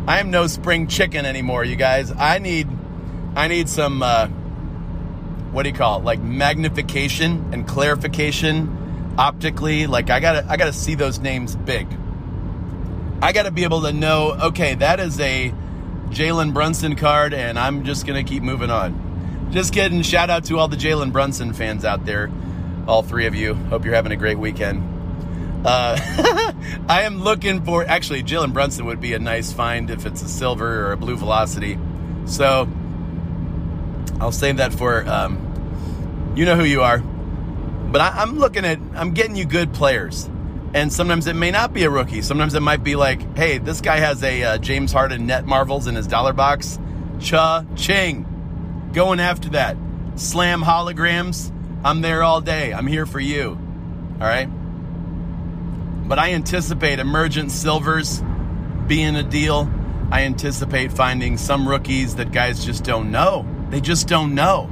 I 0.06 0.20
am 0.20 0.30
no 0.30 0.46
spring 0.46 0.88
chicken 0.88 1.24
anymore, 1.24 1.64
you 1.64 1.74
guys. 1.74 2.12
I 2.12 2.38
need. 2.38 2.68
I 3.34 3.48
need 3.48 3.68
some. 3.68 4.02
Uh, 4.02 4.26
what 5.52 5.62
do 5.62 5.70
you 5.70 5.74
call 5.74 6.00
it? 6.00 6.04
Like 6.04 6.20
magnification 6.20 7.48
and 7.54 7.66
clarification 7.66 9.14
optically. 9.16 9.86
Like 9.86 10.10
I 10.10 10.20
gotta. 10.20 10.46
I 10.46 10.58
gotta 10.58 10.74
see 10.74 10.94
those 10.94 11.18
names 11.18 11.56
big. 11.56 11.86
I 13.22 13.32
gotta 13.32 13.50
be 13.50 13.64
able 13.64 13.82
to 13.82 13.92
know. 13.92 14.36
Okay, 14.48 14.74
that 14.74 15.00
is 15.00 15.18
a 15.18 15.52
Jalen 16.10 16.52
Brunson 16.52 16.94
card, 16.94 17.32
and 17.32 17.58
I'm 17.58 17.84
just 17.84 18.06
gonna 18.06 18.24
keep 18.24 18.42
moving 18.42 18.70
on. 18.70 19.48
Just 19.50 19.72
kidding. 19.72 20.02
Shout 20.02 20.28
out 20.28 20.44
to 20.44 20.58
all 20.58 20.68
the 20.68 20.76
Jalen 20.76 21.10
Brunson 21.10 21.54
fans 21.54 21.86
out 21.86 22.04
there. 22.04 22.30
All 22.88 23.02
three 23.02 23.26
of 23.26 23.34
you. 23.34 23.54
Hope 23.54 23.84
you're 23.84 23.94
having 23.94 24.12
a 24.12 24.16
great 24.16 24.38
weekend. 24.38 24.82
Uh, 25.66 25.98
I 26.88 27.02
am 27.02 27.22
looking 27.22 27.62
for. 27.62 27.84
Actually, 27.84 28.22
Jalen 28.22 28.54
Brunson 28.54 28.86
would 28.86 28.98
be 28.98 29.12
a 29.12 29.18
nice 29.18 29.52
find 29.52 29.90
if 29.90 30.06
it's 30.06 30.22
a 30.22 30.28
silver 30.28 30.86
or 30.86 30.92
a 30.92 30.96
blue 30.96 31.16
velocity. 31.16 31.78
So 32.24 32.66
I'll 34.20 34.32
save 34.32 34.56
that 34.56 34.72
for. 34.72 35.06
Um, 35.06 36.32
you 36.34 36.46
know 36.46 36.56
who 36.56 36.64
you 36.64 36.80
are. 36.80 37.00
But 37.00 38.00
I, 38.00 38.22
I'm 38.22 38.38
looking 38.38 38.64
at. 38.64 38.78
I'm 38.94 39.12
getting 39.12 39.36
you 39.36 39.44
good 39.44 39.74
players. 39.74 40.30
And 40.72 40.90
sometimes 40.90 41.26
it 41.26 41.36
may 41.36 41.50
not 41.50 41.74
be 41.74 41.84
a 41.84 41.90
rookie. 41.90 42.22
Sometimes 42.22 42.54
it 42.54 42.60
might 42.60 42.82
be 42.82 42.96
like, 42.96 43.36
hey, 43.36 43.58
this 43.58 43.82
guy 43.82 43.98
has 43.98 44.22
a 44.22 44.42
uh, 44.42 44.58
James 44.58 44.92
Harden 44.92 45.26
net 45.26 45.44
marvels 45.44 45.86
in 45.86 45.94
his 45.94 46.06
dollar 46.06 46.32
box. 46.32 46.78
Cha 47.20 47.64
ching. 47.76 48.90
Going 48.94 49.20
after 49.20 49.50
that. 49.50 49.76
Slam 50.16 50.62
holograms. 50.62 51.52
I'm 51.84 52.00
there 52.00 52.22
all 52.22 52.40
day. 52.40 52.72
I'm 52.72 52.86
here 52.86 53.06
for 53.06 53.20
you. 53.20 53.58
All 54.20 54.26
right? 54.26 54.46
But 56.08 56.18
I 56.18 56.32
anticipate 56.32 56.98
emergent 56.98 57.52
silvers 57.52 58.22
being 58.86 59.14
a 59.14 59.22
deal. 59.22 59.70
I 60.10 60.22
anticipate 60.22 60.92
finding 60.92 61.36
some 61.36 61.68
rookies 61.68 62.16
that 62.16 62.32
guys 62.32 62.64
just 62.64 62.82
don't 62.82 63.10
know. 63.10 63.46
They 63.70 63.80
just 63.80 64.08
don't 64.08 64.34
know. 64.34 64.70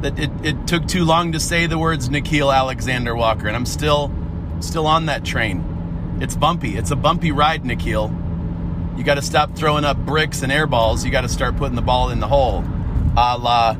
That 0.00 0.18
it, 0.18 0.30
it 0.44 0.66
took 0.66 0.86
too 0.86 1.04
long 1.04 1.32
to 1.32 1.40
say 1.40 1.66
the 1.66 1.78
words 1.78 2.08
Nickeil 2.08 2.54
Alexander 2.54 3.16
Walker, 3.16 3.48
and 3.48 3.56
I'm 3.56 3.66
still 3.66 4.12
still 4.60 4.86
on 4.86 5.06
that 5.06 5.24
train. 5.24 6.18
It's 6.20 6.36
bumpy. 6.36 6.76
It's 6.76 6.90
a 6.90 6.96
bumpy 6.96 7.32
ride, 7.32 7.64
Nickeil. 7.64 8.96
You 8.98 9.04
got 9.04 9.14
to 9.14 9.22
stop 9.22 9.56
throwing 9.56 9.84
up 9.84 9.96
bricks 9.96 10.42
and 10.42 10.52
air 10.52 10.66
balls. 10.66 11.04
You 11.04 11.10
got 11.10 11.22
to 11.22 11.28
start 11.28 11.56
putting 11.56 11.76
the 11.76 11.82
ball 11.82 12.10
in 12.10 12.20
the 12.20 12.28
hole. 12.28 12.64
A 13.16 13.38
la 13.38 13.76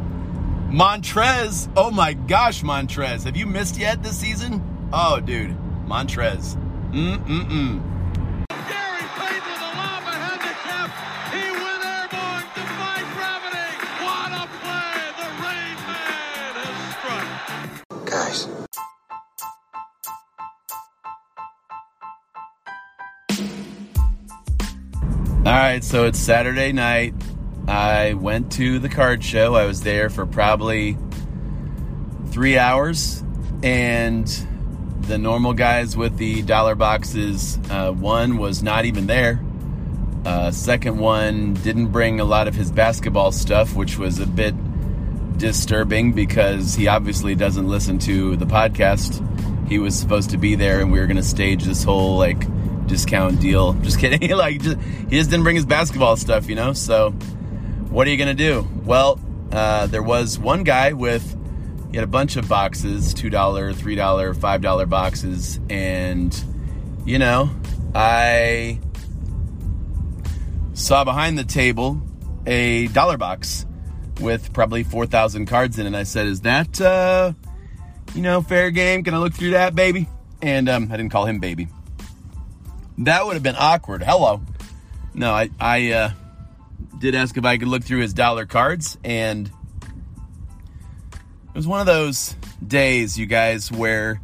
Montrez. 0.68 1.68
Oh 1.76 1.90
my 1.90 2.12
gosh, 2.12 2.62
Montrez. 2.62 3.24
Have 3.24 3.36
you 3.36 3.46
missed 3.46 3.78
yet 3.78 4.02
this 4.02 4.18
season? 4.18 4.62
Oh, 4.92 5.18
dude. 5.18 5.56
Montrez. 5.86 6.56
Mm-mm-mm. 6.92 7.80
Gary 8.48 9.06
Payton 9.16 9.48
with 9.48 9.60
a 9.60 9.72
lob 9.76 10.02
ahead 10.04 10.40
to 10.40 10.52
Kemp. 10.68 10.92
He 11.32 11.50
went 11.50 11.84
airborne, 11.84 12.44
defying 12.54 13.08
gravity. 13.16 13.70
What 14.04 14.32
a 14.32 14.44
play! 14.60 15.00
The 15.16 15.28
Rain 15.42 15.76
Man 15.88 16.52
has 16.60 16.76
struck. 16.96 17.26
Guys. 18.04 18.40
All 25.46 25.54
right, 25.54 25.82
so 25.82 26.04
it's 26.04 26.18
Saturday 26.18 26.72
night. 26.72 27.14
I 27.68 28.14
went 28.14 28.52
to 28.52 28.78
the 28.78 28.88
card 28.88 29.22
show. 29.22 29.54
I 29.54 29.66
was 29.66 29.82
there 29.82 30.08
for 30.08 30.24
probably 30.24 30.96
three 32.30 32.56
hours, 32.56 33.22
and 33.62 34.26
the 35.02 35.18
normal 35.18 35.52
guys 35.52 35.96
with 35.96 36.16
the 36.16 36.40
dollar 36.42 36.74
boxes, 36.74 37.58
uh, 37.70 37.92
one 37.92 38.38
was 38.38 38.62
not 38.62 38.86
even 38.86 39.06
there. 39.06 39.44
Uh, 40.24 40.50
second 40.50 40.98
one 40.98 41.54
didn't 41.54 41.88
bring 41.88 42.20
a 42.20 42.24
lot 42.24 42.48
of 42.48 42.54
his 42.54 42.72
basketball 42.72 43.32
stuff, 43.32 43.76
which 43.76 43.98
was 43.98 44.18
a 44.18 44.26
bit 44.26 44.54
disturbing 45.38 46.12
because 46.12 46.74
he 46.74 46.88
obviously 46.88 47.34
doesn't 47.34 47.68
listen 47.68 47.98
to 47.98 48.36
the 48.36 48.46
podcast. 48.46 49.24
He 49.68 49.78
was 49.78 49.94
supposed 49.98 50.30
to 50.30 50.38
be 50.38 50.54
there, 50.54 50.80
and 50.80 50.90
we 50.90 51.00
were 51.00 51.06
going 51.06 51.18
to 51.18 51.22
stage 51.22 51.64
this 51.64 51.84
whole 51.84 52.16
like 52.16 52.46
discount 52.86 53.40
deal. 53.40 53.72
Just 53.82 53.98
kidding. 53.98 54.30
like, 54.36 54.62
just, 54.62 54.80
he 54.80 55.18
just 55.18 55.30
didn't 55.30 55.44
bring 55.44 55.56
his 55.56 55.66
basketball 55.66 56.16
stuff, 56.16 56.48
you 56.48 56.54
know. 56.54 56.72
So, 56.72 57.14
what 57.90 58.06
are 58.06 58.10
you 58.10 58.16
going 58.16 58.28
to 58.28 58.34
do? 58.34 58.68
Well, 58.84 59.20
uh, 59.52 59.86
there 59.86 60.02
was 60.02 60.38
one 60.38 60.62
guy 60.62 60.92
with 60.92 61.36
he 61.90 61.96
had 61.96 62.04
a 62.04 62.06
bunch 62.06 62.36
of 62.36 62.48
boxes 62.48 63.14
$2 63.14 63.30
$3 63.30 64.34
$5 64.34 64.88
boxes 64.88 65.58
and 65.70 66.44
you 67.06 67.18
know 67.18 67.50
i 67.94 68.78
saw 70.74 71.02
behind 71.04 71.38
the 71.38 71.44
table 71.44 72.00
a 72.46 72.88
dollar 72.88 73.16
box 73.16 73.64
with 74.20 74.52
probably 74.52 74.82
4000 74.82 75.46
cards 75.46 75.78
in 75.78 75.86
it 75.86 75.88
and 75.88 75.96
i 75.96 76.02
said 76.02 76.26
is 76.26 76.42
that 76.42 76.78
uh 76.80 77.32
you 78.14 78.22
know 78.22 78.40
fair 78.40 78.70
game? 78.70 79.04
Can 79.04 79.14
i 79.14 79.18
look 79.18 79.34
through 79.34 79.50
that 79.50 79.74
baby? 79.74 80.08
And 80.42 80.68
um, 80.68 80.90
i 80.92 80.96
didn't 80.96 81.10
call 81.10 81.24
him 81.24 81.40
baby. 81.40 81.68
That 82.98 83.26
would 83.26 83.34
have 83.34 83.42
been 83.42 83.56
awkward. 83.58 84.02
Hello. 84.02 84.42
No 85.14 85.32
i 85.32 85.50
i 85.60 85.92
uh 85.92 86.10
did 87.00 87.14
ask 87.14 87.36
if 87.36 87.44
i 87.44 87.56
could 87.58 87.68
look 87.68 87.84
through 87.84 88.00
his 88.00 88.12
dollar 88.12 88.46
cards 88.46 88.98
and 89.04 89.50
it 91.48 91.54
was 91.54 91.66
one 91.66 91.80
of 91.80 91.86
those 91.86 92.36
days, 92.64 93.18
you 93.18 93.26
guys, 93.26 93.70
where, 93.72 94.20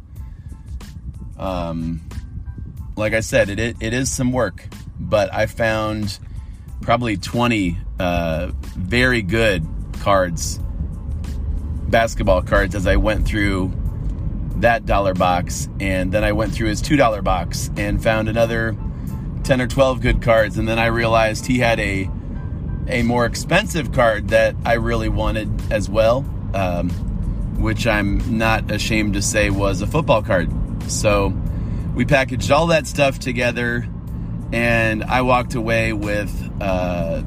um, 1.37 2.01
like 2.95 3.13
I 3.13 3.21
said, 3.21 3.49
it, 3.49 3.59
it, 3.59 3.77
it 3.79 3.93
is 3.93 4.11
some 4.11 4.31
work, 4.31 4.67
but 4.99 5.33
I 5.33 5.45
found 5.47 6.19
probably 6.81 7.17
20 7.17 7.77
uh, 7.99 8.51
very 8.75 9.21
good 9.21 9.65
cards, 9.99 10.59
basketball 11.89 12.41
cards, 12.41 12.75
as 12.75 12.87
I 12.87 12.97
went 12.97 13.25
through 13.25 13.73
that 14.57 14.85
dollar 14.85 15.13
box. 15.13 15.67
And 15.79 16.11
then 16.11 16.23
I 16.23 16.31
went 16.31 16.53
through 16.53 16.67
his 16.69 16.81
$2 16.81 17.23
box 17.23 17.71
and 17.75 18.01
found 18.01 18.29
another 18.29 18.77
10 19.43 19.61
or 19.61 19.67
12 19.67 20.01
good 20.01 20.21
cards. 20.21 20.57
And 20.57 20.67
then 20.67 20.79
I 20.79 20.87
realized 20.87 21.45
he 21.45 21.59
had 21.59 21.79
a, 21.79 22.09
a 22.87 23.03
more 23.03 23.25
expensive 23.25 23.91
card 23.91 24.29
that 24.29 24.55
I 24.65 24.73
really 24.73 25.09
wanted 25.09 25.71
as 25.71 25.89
well. 25.89 26.25
Um, 26.53 26.89
which 27.57 27.87
I'm 27.87 28.37
not 28.37 28.69
ashamed 28.69 29.13
to 29.13 29.21
say 29.21 29.49
was 29.49 29.81
a 29.81 29.87
football 29.87 30.21
card. 30.21 30.51
So 30.91 31.29
we 31.95 32.05
packaged 32.05 32.51
all 32.51 32.67
that 32.67 32.85
stuff 32.85 33.19
together 33.19 33.87
and 34.51 35.03
I 35.03 35.21
walked 35.21 35.55
away 35.55 35.93
with 35.93 36.31
uh, 36.61 37.23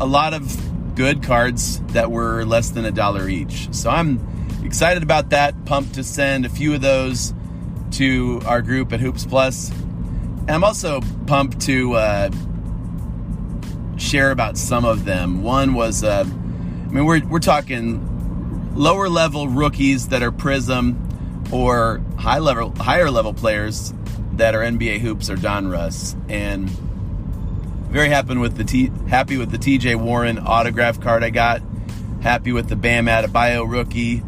a 0.00 0.06
lot 0.06 0.34
of 0.34 0.94
good 0.94 1.22
cards 1.22 1.80
that 1.88 2.10
were 2.10 2.44
less 2.44 2.70
than 2.70 2.84
a 2.84 2.90
dollar 2.90 3.28
each. 3.28 3.72
So 3.74 3.90
I'm 3.90 4.18
excited 4.64 5.02
about 5.02 5.30
that. 5.30 5.64
Pumped 5.64 5.94
to 5.94 6.04
send 6.04 6.46
a 6.46 6.48
few 6.48 6.74
of 6.74 6.80
those 6.80 7.34
to 7.92 8.40
our 8.46 8.62
group 8.62 8.92
at 8.92 9.00
Hoops 9.00 9.26
Plus. 9.26 9.70
And 9.70 10.50
I'm 10.50 10.64
also 10.64 11.00
pumped 11.26 11.60
to 11.62 11.94
uh, 11.94 12.30
share 14.00 14.30
about 14.30 14.56
some 14.56 14.84
of 14.84 15.04
them. 15.04 15.42
One 15.42 15.74
was, 15.74 16.02
uh, 16.02 16.24
I 16.26 16.92
mean, 16.92 17.04
we're, 17.04 17.24
we're 17.26 17.38
talking 17.38 18.74
lower 18.74 19.08
level 19.08 19.48
rookies 19.48 20.08
that 20.08 20.22
are 20.22 20.32
Prism 20.32 21.06
or 21.52 22.00
high 22.18 22.38
level, 22.38 22.74
higher 22.76 23.10
level 23.10 23.34
players 23.34 23.92
that 24.34 24.54
are 24.54 24.60
NBA 24.60 25.00
hoops 25.00 25.28
or 25.28 25.36
Donruss. 25.36 26.16
and 26.30 26.70
very 27.90 28.08
happy 28.08 28.36
with 28.36 28.56
the 28.56 28.62
T, 28.62 28.88
happy 29.08 29.36
with 29.36 29.50
the 29.50 29.58
T.J. 29.58 29.96
Warren 29.96 30.38
autograph 30.38 31.00
card 31.00 31.24
I 31.24 31.30
got. 31.30 31.60
Happy 32.22 32.52
with 32.52 32.68
the 32.68 32.76
Bam 32.76 33.06
Adebayo 33.06 33.68
rookie. 33.68 34.22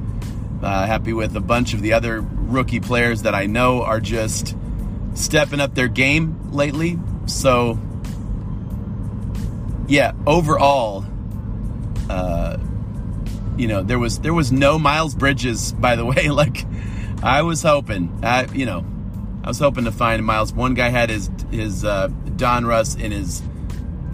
Uh, 0.60 0.84
happy 0.84 1.12
with 1.12 1.36
a 1.36 1.40
bunch 1.40 1.72
of 1.72 1.80
the 1.80 1.92
other 1.92 2.20
rookie 2.20 2.80
players 2.80 3.22
that 3.22 3.36
I 3.36 3.46
know 3.46 3.82
are 3.82 4.00
just 4.00 4.56
stepping 5.14 5.60
up 5.60 5.76
their 5.76 5.86
game 5.86 6.50
lately. 6.50 6.98
So, 7.26 7.78
yeah, 9.92 10.12
overall, 10.26 11.04
uh, 12.08 12.56
you 13.58 13.68
know, 13.68 13.82
there 13.82 13.98
was 13.98 14.20
there 14.20 14.32
was 14.32 14.50
no 14.50 14.78
Miles 14.78 15.14
Bridges, 15.14 15.72
by 15.74 15.96
the 15.96 16.04
way. 16.12 16.30
Like 16.30 16.64
I 17.22 17.42
was 17.42 17.62
hoping, 17.62 18.20
I, 18.22 18.46
you 18.54 18.64
know, 18.64 18.86
I 19.44 19.48
was 19.48 19.58
hoping 19.58 19.84
to 19.84 19.92
find 19.92 20.24
Miles. 20.24 20.54
One 20.54 20.72
guy 20.72 20.88
had 20.88 21.10
his 21.10 21.30
his 21.50 21.84
uh, 21.84 22.08
Donruss 22.08 22.98
in 22.98 23.12
his 23.12 23.42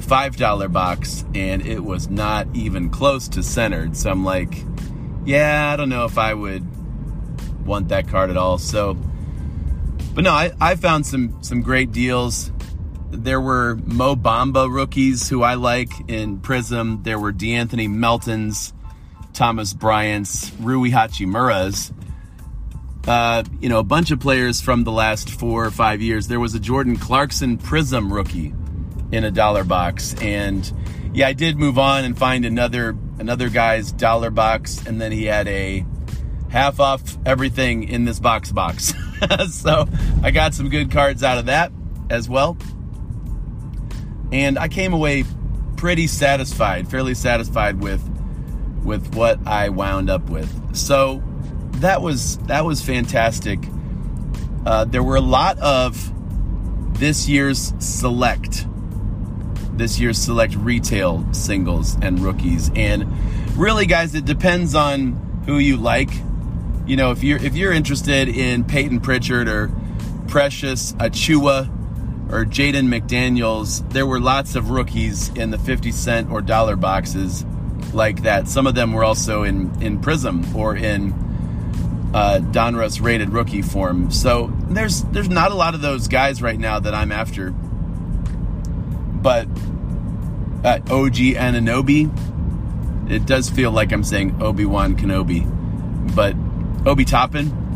five 0.01 0.37
dollar 0.37 0.67
box, 0.67 1.25
and 1.33 1.65
it 1.65 1.85
was 1.85 2.11
not 2.11 2.49
even 2.55 2.91
close 2.91 3.29
to 3.29 3.43
centered. 3.45 3.97
So 3.97 4.11
I'm 4.11 4.25
like, 4.25 4.65
yeah, 5.25 5.71
I 5.73 5.77
don't 5.77 5.91
know 5.91 6.07
if 6.07 6.19
I 6.19 6.35
would 6.35 6.67
want 7.65 7.91
that 7.91 8.09
card 8.09 8.31
at 8.31 8.37
all. 8.37 8.59
So, 8.59 8.95
but 10.13 10.25
no, 10.25 10.33
I, 10.33 10.51
I 10.61 10.75
found 10.75 11.07
some 11.07 11.41
some 11.41 11.63
great 11.63 11.93
deals. 11.93 12.51
There 13.11 13.41
were 13.41 13.77
Mo 13.77 14.17
Bamba 14.17 14.73
rookies 14.73 15.29
who 15.29 15.43
I 15.43 15.55
like 15.55 15.91
in 16.09 16.41
Prism. 16.41 17.03
There 17.03 17.19
were 17.19 17.33
De'Anthony 17.33 17.89
Meltons, 17.89 18.73
Thomas 19.33 19.73
Bryant's, 19.73 20.53
Rui 20.61 20.91
Hachimura's 20.91 21.93
uh, 23.09 23.43
you 23.61 23.71
know, 23.71 23.79
a 23.79 23.85
bunch 23.85 24.11
of 24.11 24.21
players 24.21 24.61
from 24.61 24.85
the 24.85 24.93
last 24.93 25.31
four 25.31 25.65
or 25.65 25.71
five 25.71 26.03
years. 26.03 26.29
There 26.29 26.39
was 26.39 26.55
a 26.55 26.61
Jordan 26.61 26.97
Clarkson 26.99 27.57
Prism 27.57 28.13
rookie 28.13 28.55
in 29.11 29.25
a 29.25 29.31
dollar 29.31 29.65
box, 29.65 30.15
and 30.21 30.71
yeah, 31.15 31.29
I 31.29 31.33
did 31.33 31.57
move 31.57 31.79
on 31.79 32.05
and 32.05 32.17
find 32.17 32.45
another 32.45 32.97
another 33.19 33.49
guy's 33.49 33.93
dollar 33.93 34.31
box, 34.31 34.87
and 34.87 35.01
then 35.01 35.11
he 35.11 35.25
had 35.25 35.49
a 35.49 35.87
half 36.51 36.81
off 36.81 37.17
everything 37.25 37.85
in 37.85 38.05
this 38.05 38.21
box 38.21 38.53
box. 38.53 38.93
so 39.51 39.89
I 40.23 40.31
got 40.31 40.53
some 40.53 40.69
good 40.69 40.91
cards 40.91 41.23
out 41.23 41.39
of 41.39 41.47
that 41.47 41.73
as 42.11 42.29
well, 42.29 42.59
and 44.33 44.59
I 44.59 44.69
came 44.69 44.93
away 44.93 45.25
pretty 45.77 46.07
satisfied, 46.07 46.89
fairly 46.89 47.15
satisfied 47.15 47.81
with 47.81 48.03
with 48.85 49.15
what 49.15 49.39
I 49.47 49.69
wound 49.69 50.11
up 50.11 50.29
with. 50.31 50.77
So 50.77 51.23
that 51.77 52.03
was 52.03 52.39
that 52.39 52.65
was 52.65 52.83
fantastic. 52.83 53.61
Uh, 54.67 54.85
there 54.85 55.03
were 55.03 55.17
a 55.17 55.23
lot 55.23 55.59
of 55.59 56.13
this 56.99 57.29
year's 57.29 57.73
select, 57.79 58.67
this 59.77 59.99
year's 60.01 60.19
select 60.19 60.55
retail 60.57 61.27
singles 61.33 61.97
and 62.03 62.19
rookies, 62.21 62.71
and 62.75 63.07
really, 63.57 63.87
guys, 63.87 64.15
it 64.15 64.25
depends 64.25 64.75
on 64.75 65.43
who 65.47 65.59
you 65.59 65.77
like. 65.77 66.11
You 66.87 66.97
know, 66.97 67.13
if 67.13 67.23
you're 67.23 67.39
if 67.39 67.55
you're 67.55 67.73
interested 67.73 68.29
in 68.29 68.65
Payton 68.65 69.01
Pritchard 69.01 69.49
or 69.49 69.71
Precious 70.27 70.93
Achiuwa 70.95 71.71
or 72.31 72.45
Jaden 72.45 72.89
McDaniels, 72.89 73.89
there 73.91 74.07
were 74.07 74.21
lots 74.21 74.55
of 74.55 74.71
rookies 74.71 75.31
in 75.31 75.51
the 75.51 75.59
50 75.59 75.93
cent 75.93 76.31
or 76.31 76.43
dollar 76.43 76.77
boxes 76.77 77.45
like 77.93 78.23
that. 78.23 78.49
Some 78.49 78.67
of 78.67 78.75
them 78.75 78.93
were 78.93 79.05
also 79.05 79.43
in 79.43 79.83
in 79.83 80.01
Prism 80.01 80.55
or 80.55 80.77
in 80.77 81.13
uh, 82.15 82.41
Donruss 82.51 83.03
rated 83.03 83.31
rookie 83.31 83.63
form. 83.63 84.11
So 84.11 84.53
there's 84.69 85.03
there's 85.05 85.29
not 85.29 85.53
a 85.53 85.55
lot 85.55 85.75
of 85.75 85.81
those 85.81 86.09
guys 86.09 86.43
right 86.43 86.59
now 86.59 86.81
that 86.81 86.95
I'm 86.95 87.13
after. 87.13 87.51
But 89.21 89.49
uh, 90.65 90.81
OG 90.91 91.17
Anunoby, 91.37 92.11
it 93.11 93.27
does 93.27 93.51
feel 93.51 93.71
like 93.71 93.93
I'm 93.93 94.05
saying 94.05 94.43
Obi 94.43 94.65
Wan 94.65 94.97
Kenobi, 94.97 95.45
but 96.15 96.35
Obi 96.87 97.05
Toppin. 97.05 97.67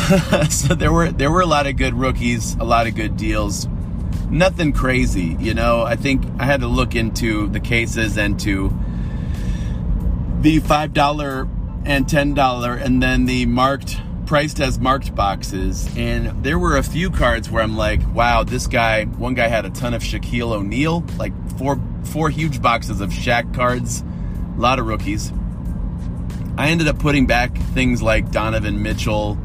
so 0.50 0.74
there 0.74 0.92
were 0.92 1.10
there 1.10 1.30
were 1.30 1.40
a 1.40 1.46
lot 1.46 1.66
of 1.66 1.76
good 1.76 1.94
rookies, 1.94 2.54
a 2.56 2.64
lot 2.64 2.86
of 2.86 2.94
good 2.94 3.16
deals. 3.16 3.66
Nothing 4.30 4.72
crazy, 4.72 5.36
you 5.40 5.54
know. 5.54 5.82
I 5.82 5.96
think 5.96 6.24
I 6.38 6.44
had 6.44 6.60
to 6.60 6.68
look 6.68 6.94
into 6.94 7.48
the 7.48 7.60
cases 7.60 8.16
and 8.16 8.38
to 8.40 8.72
the 10.40 10.60
five 10.60 10.92
dollar 10.92 11.48
and 11.84 12.06
$10 12.06 12.82
and 12.82 13.02
then 13.02 13.26
the 13.26 13.46
marked 13.46 14.00
priced 14.26 14.60
as 14.60 14.78
marked 14.78 15.14
boxes 15.14 15.88
and 15.96 16.44
there 16.44 16.58
were 16.58 16.76
a 16.76 16.82
few 16.82 17.10
cards 17.10 17.50
where 17.50 17.62
I'm 17.62 17.76
like 17.76 18.00
wow 18.14 18.44
this 18.44 18.66
guy 18.66 19.04
one 19.04 19.34
guy 19.34 19.48
had 19.48 19.64
a 19.64 19.70
ton 19.70 19.92
of 19.92 20.02
Shaquille 20.02 20.52
O'Neal 20.52 21.04
like 21.18 21.32
four 21.58 21.80
four 22.04 22.30
huge 22.30 22.62
boxes 22.62 23.00
of 23.00 23.10
Shaq 23.10 23.52
cards 23.54 24.04
a 24.56 24.60
lot 24.60 24.78
of 24.78 24.86
rookies 24.86 25.32
I 26.56 26.68
ended 26.68 26.86
up 26.86 26.98
putting 26.98 27.26
back 27.26 27.56
things 27.74 28.02
like 28.02 28.30
Donovan 28.30 28.82
Mitchell 28.82 29.36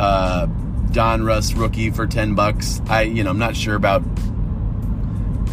uh, 0.00 0.46
Donruss 0.90 1.58
rookie 1.58 1.90
for 1.90 2.06
10 2.06 2.34
bucks 2.34 2.80
I 2.86 3.02
you 3.02 3.24
know 3.24 3.30
I'm 3.30 3.38
not 3.38 3.56
sure 3.56 3.74
about 3.74 4.02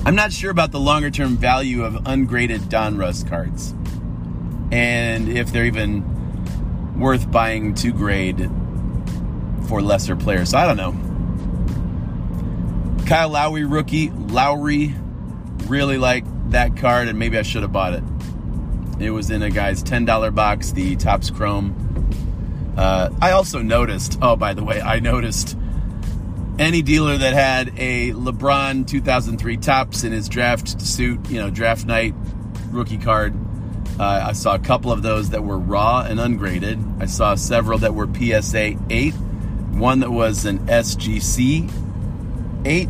I'm 0.05 0.15
not 0.15 0.31
sure 0.31 0.51
about 0.51 0.71
the 0.71 0.79
longer 0.79 1.09
term 1.09 1.37
value 1.37 1.83
of 1.83 2.05
ungraded 2.05 2.61
Donruss 2.61 3.27
cards 3.27 3.73
and 4.71 5.29
if 5.29 5.51
they're 5.51 5.65
even 5.65 6.99
worth 7.01 7.29
buying 7.31 7.73
to 7.73 7.91
grade 7.91 8.49
for 9.67 9.81
lesser 9.81 10.15
players. 10.15 10.53
I 10.53 10.67
don't 10.67 10.77
know. 10.77 10.93
Kyle 13.05 13.29
Lowry 13.29 13.65
rookie. 13.65 14.11
Lowry 14.11 14.93
really 15.67 15.97
like 15.97 16.23
that 16.51 16.77
card, 16.77 17.07
and 17.07 17.17
maybe 17.17 17.37
I 17.37 17.41
should 17.41 17.63
have 17.63 17.71
bought 17.71 17.93
it. 17.93 18.03
It 18.99 19.11
was 19.11 19.31
in 19.31 19.41
a 19.41 19.49
guy's 19.49 19.83
$10 19.83 20.35
box, 20.35 20.71
the 20.71 20.95
Topps 20.95 21.29
Chrome. 21.29 21.75
Uh, 22.77 23.09
I 23.21 23.31
also 23.31 23.61
noticed, 23.61 24.17
oh, 24.21 24.35
by 24.35 24.53
the 24.53 24.63
way, 24.63 24.81
I 24.81 24.99
noticed 24.99 25.57
any 26.57 26.81
dealer 26.81 27.17
that 27.17 27.33
had 27.33 27.73
a 27.77 28.11
LeBron 28.11 28.87
2003 28.87 29.57
Topps 29.57 30.03
in 30.03 30.11
his 30.11 30.29
draft 30.29 30.81
suit, 30.81 31.29
you 31.29 31.39
know, 31.39 31.49
draft 31.49 31.85
night 31.85 32.13
rookie 32.71 32.97
card, 32.97 33.35
uh, 33.99 34.25
I 34.29 34.31
saw 34.31 34.55
a 34.55 34.59
couple 34.59 34.91
of 34.91 35.03
those 35.03 35.29
that 35.29 35.43
were 35.43 35.59
raw 35.59 36.01
and 36.01 36.19
ungraded. 36.19 36.79
I 36.99 37.05
saw 37.05 37.35
several 37.35 37.77
that 37.79 37.93
were 37.93 38.07
PSA 38.11 38.75
8, 38.89 39.11
one 39.11 39.99
that 39.99 40.11
was 40.11 40.45
an 40.45 40.59
SGC 40.65 41.71
8, 42.65 42.89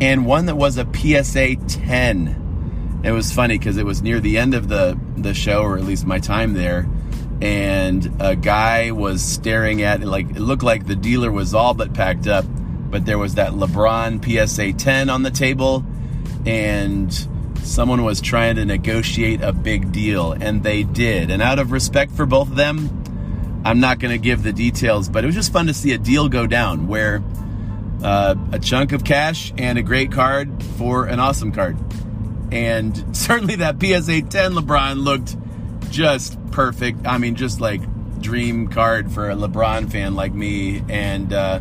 and 0.00 0.24
one 0.24 0.46
that 0.46 0.56
was 0.56 0.78
a 0.78 0.86
PSA 0.90 1.56
10. 1.56 3.00
It 3.04 3.10
was 3.10 3.32
funny 3.32 3.58
because 3.58 3.76
it 3.76 3.84
was 3.84 4.00
near 4.00 4.20
the 4.20 4.38
end 4.38 4.54
of 4.54 4.68
the, 4.68 4.98
the 5.16 5.34
show, 5.34 5.62
or 5.62 5.76
at 5.76 5.84
least 5.84 6.06
my 6.06 6.18
time 6.18 6.54
there, 6.54 6.88
and 7.42 8.18
a 8.20 8.36
guy 8.36 8.92
was 8.92 9.20
staring 9.20 9.82
at 9.82 10.00
it 10.00 10.06
like 10.06 10.30
it 10.30 10.38
looked 10.38 10.62
like 10.62 10.86
the 10.86 10.94
dealer 10.94 11.32
was 11.32 11.54
all 11.54 11.74
but 11.74 11.92
packed 11.92 12.28
up, 12.28 12.44
but 12.48 13.04
there 13.04 13.18
was 13.18 13.34
that 13.34 13.50
LeBron 13.50 14.24
PSA 14.24 14.74
10 14.74 15.10
on 15.10 15.24
the 15.24 15.30
table, 15.32 15.84
and 16.46 17.12
someone 17.64 18.04
was 18.04 18.20
trying 18.20 18.54
to 18.56 18.64
negotiate 18.64 19.42
a 19.42 19.52
big 19.52 19.90
deal, 19.90 20.30
and 20.30 20.62
they 20.62 20.84
did. 20.84 21.32
And 21.32 21.42
out 21.42 21.58
of 21.58 21.72
respect 21.72 22.12
for 22.12 22.26
both 22.26 22.48
of 22.48 22.54
them, 22.54 23.60
I'm 23.64 23.80
not 23.80 23.98
going 23.98 24.12
to 24.12 24.22
give 24.22 24.44
the 24.44 24.52
details, 24.52 25.08
but 25.08 25.24
it 25.24 25.26
was 25.26 25.34
just 25.34 25.52
fun 25.52 25.66
to 25.66 25.74
see 25.74 25.90
a 25.90 25.98
deal 25.98 26.28
go 26.28 26.46
down 26.46 26.86
where 26.86 27.24
uh, 28.04 28.36
a 28.52 28.60
chunk 28.60 28.92
of 28.92 29.02
cash 29.02 29.52
and 29.58 29.78
a 29.78 29.82
great 29.82 30.12
card 30.12 30.62
for 30.76 31.06
an 31.06 31.18
awesome 31.18 31.50
card. 31.50 31.76
And 32.52 33.16
certainly 33.16 33.56
that 33.56 33.80
PSA 33.80 34.22
10 34.22 34.52
LeBron 34.52 35.02
looked 35.02 35.36
just 35.92 36.38
perfect. 36.50 37.06
I 37.06 37.18
mean, 37.18 37.36
just 37.36 37.60
like 37.60 37.80
dream 38.20 38.68
card 38.68 39.12
for 39.12 39.30
a 39.30 39.34
LeBron 39.34 39.90
fan 39.92 40.14
like 40.14 40.32
me. 40.32 40.82
And 40.88 41.32
uh, 41.32 41.60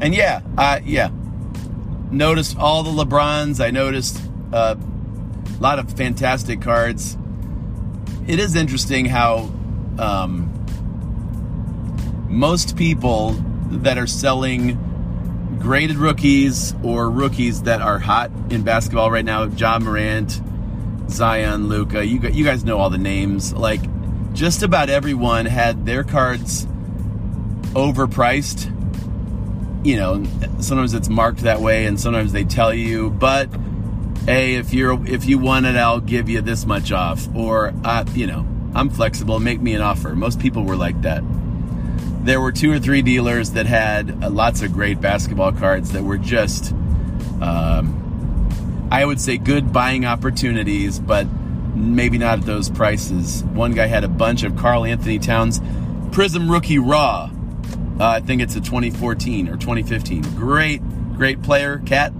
and 0.00 0.14
yeah, 0.14 0.40
uh, 0.56 0.80
yeah. 0.84 1.10
Noticed 2.10 2.56
all 2.58 2.82
the 2.82 3.04
LeBrons. 3.04 3.62
I 3.62 3.70
noticed 3.70 4.22
uh, 4.52 4.76
a 4.78 5.60
lot 5.60 5.78
of 5.78 5.92
fantastic 5.92 6.60
cards. 6.60 7.16
It 8.26 8.38
is 8.38 8.54
interesting 8.54 9.06
how 9.06 9.50
um, 9.98 10.48
most 12.28 12.76
people 12.76 13.32
that 13.70 13.98
are 13.98 14.06
selling 14.06 15.56
graded 15.58 15.96
rookies 15.96 16.74
or 16.82 17.10
rookies 17.10 17.62
that 17.62 17.80
are 17.80 17.98
hot 17.98 18.30
in 18.50 18.62
basketball 18.62 19.10
right 19.10 19.24
now. 19.24 19.44
Ja 19.44 19.78
Morant, 19.78 20.40
Zion, 21.08 21.68
Luka. 21.68 22.04
You 22.04 22.20
you 22.28 22.44
guys 22.44 22.64
know 22.64 22.78
all 22.78 22.90
the 22.90 22.98
names. 22.98 23.52
Like 23.52 23.80
just 24.32 24.62
about 24.62 24.88
everyone 24.88 25.46
had 25.46 25.84
their 25.86 26.04
cards 26.04 26.66
overpriced. 27.74 28.68
You 29.84 29.96
know, 29.96 30.24
sometimes 30.60 30.94
it's 30.94 31.08
marked 31.08 31.40
that 31.40 31.60
way, 31.60 31.86
and 31.86 31.98
sometimes 31.98 32.32
they 32.32 32.44
tell 32.44 32.72
you. 32.72 33.10
But 33.10 33.48
hey, 34.26 34.54
if 34.54 34.72
you're 34.72 35.04
if 35.06 35.24
you 35.26 35.38
want 35.38 35.66
it, 35.66 35.76
I'll 35.76 36.00
give 36.00 36.28
you 36.28 36.40
this 36.40 36.64
much 36.66 36.92
off, 36.92 37.28
or 37.34 37.72
uh, 37.84 38.04
you 38.14 38.26
know, 38.26 38.46
I'm 38.74 38.90
flexible. 38.90 39.40
Make 39.40 39.60
me 39.60 39.74
an 39.74 39.82
offer. 39.82 40.14
Most 40.14 40.38
people 40.38 40.64
were 40.64 40.76
like 40.76 41.02
that. 41.02 41.22
There 42.24 42.40
were 42.40 42.52
two 42.52 42.70
or 42.70 42.78
three 42.78 43.02
dealers 43.02 43.50
that 43.52 43.66
had 43.66 44.20
lots 44.32 44.62
of 44.62 44.72
great 44.72 45.00
basketball 45.00 45.50
cards 45.52 45.90
that 45.92 46.04
were 46.04 46.18
just, 46.18 46.72
um, 47.40 48.01
I 48.92 49.06
would 49.06 49.18
say, 49.18 49.38
good 49.38 49.72
buying 49.72 50.04
opportunities, 50.04 51.00
but 51.00 51.26
maybe 51.74 52.18
not 52.18 52.40
at 52.40 52.44
those 52.44 52.68
prices. 52.68 53.42
One 53.42 53.72
guy 53.72 53.86
had 53.86 54.04
a 54.04 54.08
bunch 54.08 54.42
of 54.42 54.54
Karl-Anthony 54.58 55.18
Towns 55.18 55.60
Prizm 56.10 56.50
Rookie 56.50 56.78
Raw. 56.78 57.30
Uh, 57.98 58.04
I 58.04 58.20
think 58.20 58.42
it's 58.42 58.54
a 58.54 58.60
2014 58.60 59.48
or 59.48 59.56
2015. 59.56 60.36
Great, 60.36 60.82
great 61.16 61.40
player, 61.40 61.78
KAT. 61.86 62.12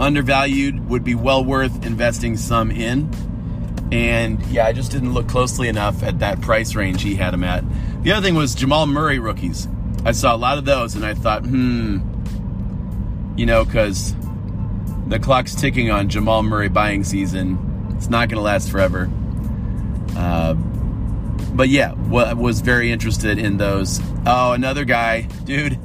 Undervalued, 0.00 0.88
would 0.88 1.04
be 1.04 1.14
well 1.14 1.44
worth 1.44 1.84
investing 1.84 2.38
some 2.38 2.70
in. 2.70 3.10
And 3.92 4.42
yeah, 4.46 4.64
I 4.64 4.72
just 4.72 4.90
didn't 4.90 5.12
look 5.12 5.28
closely 5.28 5.68
enough 5.68 6.02
at 6.02 6.20
that 6.20 6.40
price 6.40 6.74
range 6.74 7.02
he 7.02 7.16
had 7.16 7.34
him 7.34 7.44
at. 7.44 7.64
The 8.02 8.12
other 8.12 8.24
thing 8.24 8.34
was 8.34 8.54
Jamal 8.54 8.86
Murray 8.86 9.18
rookies. 9.18 9.68
I 10.06 10.12
saw 10.12 10.34
a 10.34 10.38
lot 10.38 10.56
of 10.56 10.64
those 10.64 10.94
and 10.94 11.04
I 11.04 11.12
thought, 11.12 11.44
hmm, 11.44 11.98
you 13.36 13.44
know, 13.44 13.66
because 13.66 14.14
the 15.08 15.18
clock's 15.18 15.54
ticking 15.54 15.90
on 15.90 16.08
Jamal 16.08 16.42
Murray 16.42 16.68
buying 16.68 17.04
season. 17.04 17.94
It's 17.96 18.08
not 18.08 18.28
going 18.28 18.38
to 18.38 18.42
last 18.42 18.70
forever. 18.70 19.10
Uh, 20.16 20.54
but 20.54 21.68
yeah, 21.68 21.92
what 21.92 22.36
was 22.36 22.60
very 22.60 22.92
interested 22.92 23.38
in 23.38 23.56
those. 23.56 24.00
Oh, 24.26 24.52
another 24.52 24.84
guy, 24.84 25.22
dude, 25.22 25.78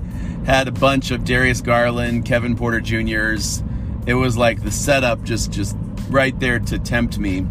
had 0.46 0.68
a 0.68 0.72
bunch 0.72 1.12
of 1.12 1.24
Darius 1.24 1.62
Garland, 1.62 2.26
Kevin 2.26 2.56
Porter 2.56 2.82
Juniors. 2.82 3.64
It 4.06 4.16
was 4.16 4.38
like 4.38 4.64
the 4.64 4.72
setup 4.72 5.24
just 5.24 5.52
just 5.52 5.76
right 6.10 6.38
there 6.40 6.60
to 6.60 6.78
tempt 6.78 7.18
me 7.18 7.48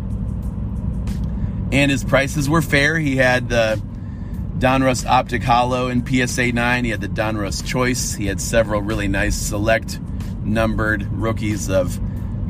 and 1.72 1.90
his 1.90 2.04
prices 2.04 2.48
were 2.48 2.62
fair. 2.62 2.98
He 2.98 3.16
had 3.16 3.48
the 3.48 3.82
Donruss 4.58 5.06
Optic 5.06 5.42
Holo 5.42 5.88
in 5.88 6.06
PSA 6.06 6.52
9. 6.52 6.84
He 6.84 6.90
had 6.90 7.00
the 7.00 7.08
Donruss 7.08 7.64
Choice. 7.64 8.14
He 8.14 8.26
had 8.26 8.40
several 8.40 8.82
really 8.82 9.08
nice 9.08 9.34
select 9.34 9.98
numbered 10.44 11.06
rookies 11.12 11.68
of 11.68 11.98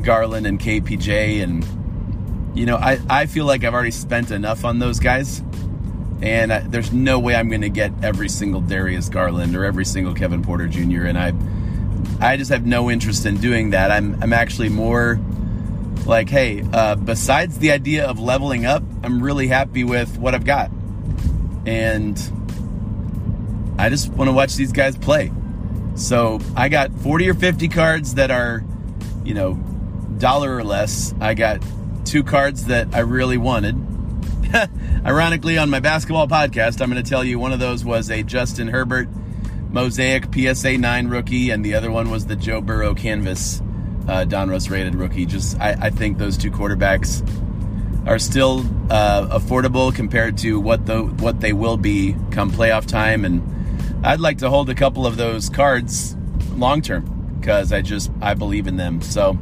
Garland 0.02 0.46
and 0.46 0.58
KPJ. 0.58 1.42
And, 1.42 2.56
you 2.56 2.66
know, 2.66 2.76
I, 2.76 2.98
I 3.08 3.26
feel 3.26 3.44
like 3.44 3.64
I've 3.64 3.74
already 3.74 3.90
spent 3.90 4.30
enough 4.30 4.64
on 4.64 4.78
those 4.78 4.98
guys. 4.98 5.42
And 6.20 6.52
I, 6.52 6.60
there's 6.60 6.92
no 6.92 7.18
way 7.18 7.34
I'm 7.34 7.48
going 7.48 7.62
to 7.62 7.68
get 7.68 7.92
every 8.02 8.28
single 8.28 8.60
Darius 8.60 9.08
Garland 9.08 9.56
or 9.56 9.64
every 9.64 9.84
single 9.84 10.14
Kevin 10.14 10.42
Porter 10.42 10.68
Jr. 10.68 11.04
And 11.04 11.18
I, 11.18 11.32
I 12.20 12.36
just 12.36 12.50
have 12.50 12.64
no 12.64 12.90
interest 12.90 13.26
in 13.26 13.38
doing 13.38 13.70
that. 13.70 13.90
I'm, 13.90 14.22
I'm 14.22 14.32
actually 14.32 14.68
more 14.68 15.20
like, 16.06 16.28
hey, 16.28 16.64
uh, 16.72 16.94
besides 16.94 17.58
the 17.58 17.72
idea 17.72 18.06
of 18.06 18.18
leveling 18.18 18.66
up, 18.66 18.82
I'm 19.02 19.22
really 19.22 19.48
happy 19.48 19.84
with 19.84 20.18
what 20.18 20.34
I've 20.34 20.44
got. 20.44 20.70
And 21.66 22.20
I 23.78 23.88
just 23.88 24.08
want 24.10 24.28
to 24.28 24.32
watch 24.32 24.54
these 24.54 24.72
guys 24.72 24.96
play. 24.96 25.32
So 25.94 26.40
I 26.56 26.68
got 26.68 26.92
40 26.92 27.30
or 27.30 27.34
50 27.34 27.68
cards 27.68 28.14
that 28.14 28.30
are, 28.30 28.64
you 29.24 29.34
know, 29.34 29.54
dollar 30.18 30.54
or 30.54 30.64
less. 30.64 31.14
I 31.20 31.34
got 31.34 31.62
two 32.04 32.22
cards 32.22 32.66
that 32.66 32.94
I 32.94 33.00
really 33.00 33.36
wanted. 33.38 33.76
Ironically, 35.06 35.58
on 35.58 35.70
my 35.70 35.80
basketball 35.80 36.28
podcast, 36.28 36.80
I'm 36.80 36.90
going 36.90 37.02
to 37.02 37.08
tell 37.08 37.24
you 37.24 37.38
one 37.38 37.52
of 37.52 37.58
those 37.58 37.84
was 37.84 38.10
a 38.10 38.22
Justin 38.22 38.68
Herbert 38.68 39.08
Mosaic 39.70 40.26
PSA 40.34 40.78
9 40.78 41.08
rookie, 41.08 41.50
and 41.50 41.64
the 41.64 41.74
other 41.74 41.90
one 41.90 42.10
was 42.10 42.26
the 42.26 42.36
Joe 42.36 42.60
Burrow 42.60 42.94
Canvas 42.94 43.60
uh, 44.06 44.24
Donruss 44.26 44.70
rated 44.70 44.94
rookie. 44.94 45.26
Just 45.26 45.58
I, 45.60 45.72
I, 45.80 45.90
think 45.90 46.18
those 46.18 46.36
two 46.36 46.50
quarterbacks 46.50 47.26
are 48.06 48.18
still 48.18 48.60
uh, 48.90 49.38
affordable 49.38 49.94
compared 49.94 50.36
to 50.38 50.60
what 50.60 50.86
the 50.86 51.02
what 51.02 51.40
they 51.40 51.52
will 51.52 51.76
be 51.76 52.16
come 52.30 52.50
playoff 52.50 52.86
time, 52.86 53.24
and 53.24 53.42
I'd 54.02 54.20
like 54.20 54.38
to 54.38 54.50
hold 54.50 54.68
a 54.68 54.74
couple 54.74 55.06
of 55.06 55.16
those 55.16 55.48
cards 55.48 56.16
long 56.56 56.82
term 56.82 57.36
because 57.38 57.72
I 57.72 57.82
just 57.82 58.10
I 58.20 58.34
believe 58.34 58.66
in 58.66 58.76
them. 58.76 59.00
So. 59.00 59.38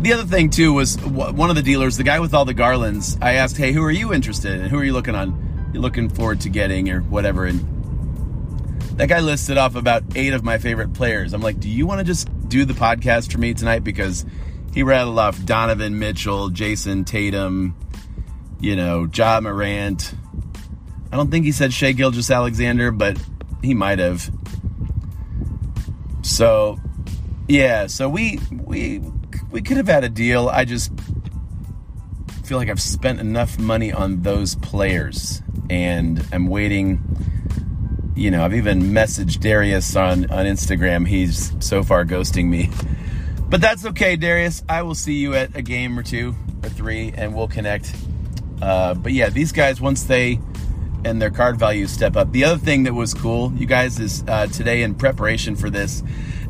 The 0.00 0.12
other 0.12 0.24
thing 0.24 0.50
too 0.50 0.72
was 0.72 0.96
one 1.00 1.50
of 1.50 1.56
the 1.56 1.62
dealers, 1.62 1.96
the 1.96 2.04
guy 2.04 2.20
with 2.20 2.32
all 2.32 2.44
the 2.44 2.54
Garlands. 2.54 3.18
I 3.20 3.32
asked, 3.32 3.56
"Hey, 3.56 3.72
who 3.72 3.82
are 3.82 3.90
you 3.90 4.14
interested 4.14 4.60
in? 4.60 4.68
Who 4.70 4.78
are 4.78 4.84
you 4.84 4.92
looking 4.92 5.16
on? 5.16 5.70
You're 5.72 5.82
looking 5.82 6.08
forward 6.08 6.40
to 6.42 6.48
getting 6.48 6.88
or 6.88 7.00
whatever?" 7.00 7.46
And 7.46 7.66
that 8.96 9.08
guy 9.08 9.18
listed 9.18 9.58
off 9.58 9.74
about 9.74 10.04
eight 10.14 10.34
of 10.34 10.44
my 10.44 10.58
favorite 10.58 10.92
players. 10.92 11.32
I'm 11.32 11.42
like, 11.42 11.58
"Do 11.58 11.68
you 11.68 11.84
want 11.84 11.98
to 11.98 12.04
just 12.04 12.28
do 12.48 12.64
the 12.64 12.74
podcast 12.74 13.32
for 13.32 13.38
me 13.38 13.54
tonight 13.54 13.82
because 13.82 14.24
he 14.72 14.84
rattled 14.84 15.18
off 15.18 15.44
Donovan 15.44 15.98
Mitchell, 15.98 16.50
Jayson 16.50 17.04
Tatum, 17.04 17.74
you 18.60 18.76
know, 18.76 19.08
Ja 19.12 19.40
Morant. 19.40 20.14
I 21.10 21.16
don't 21.16 21.30
think 21.30 21.44
he 21.44 21.52
said 21.52 21.72
Shai 21.72 21.92
Gilgeous-Alexander, 21.92 22.92
but 22.92 23.18
he 23.62 23.74
might 23.74 23.98
have. 23.98 24.30
So, 26.22 26.78
yeah, 27.48 27.86
so 27.86 28.08
we 28.08 28.38
we 28.50 29.02
we 29.50 29.62
could 29.62 29.78
have 29.78 29.88
had 29.88 30.04
a 30.04 30.08
deal. 30.08 30.48
I 30.48 30.64
just 30.64 30.92
feel 32.44 32.58
like 32.58 32.68
I've 32.68 32.80
spent 32.80 33.20
enough 33.20 33.58
money 33.58 33.92
on 33.92 34.22
those 34.22 34.54
players 34.54 35.42
and 35.68 36.26
I'm 36.32 36.46
waiting 36.46 37.02
you 38.18 38.32
know, 38.32 38.44
I've 38.44 38.54
even 38.54 38.82
messaged 38.82 39.38
Darius 39.38 39.94
on, 39.94 40.28
on 40.32 40.44
Instagram. 40.44 41.06
He's 41.06 41.52
so 41.64 41.84
far 41.84 42.04
ghosting 42.04 42.46
me. 42.46 42.68
But 43.48 43.60
that's 43.60 43.86
okay, 43.86 44.16
Darius. 44.16 44.64
I 44.68 44.82
will 44.82 44.96
see 44.96 45.14
you 45.14 45.34
at 45.34 45.54
a 45.54 45.62
game 45.62 45.96
or 45.96 46.02
two 46.02 46.34
or 46.64 46.68
three 46.68 47.12
and 47.16 47.32
we'll 47.32 47.46
connect. 47.46 47.94
Uh, 48.60 48.94
but 48.94 49.12
yeah, 49.12 49.30
these 49.30 49.52
guys, 49.52 49.80
once 49.80 50.02
they 50.02 50.40
and 51.04 51.20
their 51.20 51.30
card 51.30 51.58
values 51.58 51.90
step 51.90 52.16
up. 52.16 52.32
The 52.32 52.44
other 52.44 52.58
thing 52.58 52.84
that 52.84 52.94
was 52.94 53.14
cool, 53.14 53.52
you 53.54 53.66
guys, 53.66 53.98
is 53.98 54.24
uh, 54.26 54.46
today 54.48 54.82
in 54.82 54.94
preparation 54.94 55.56
for 55.56 55.70
this, 55.70 56.02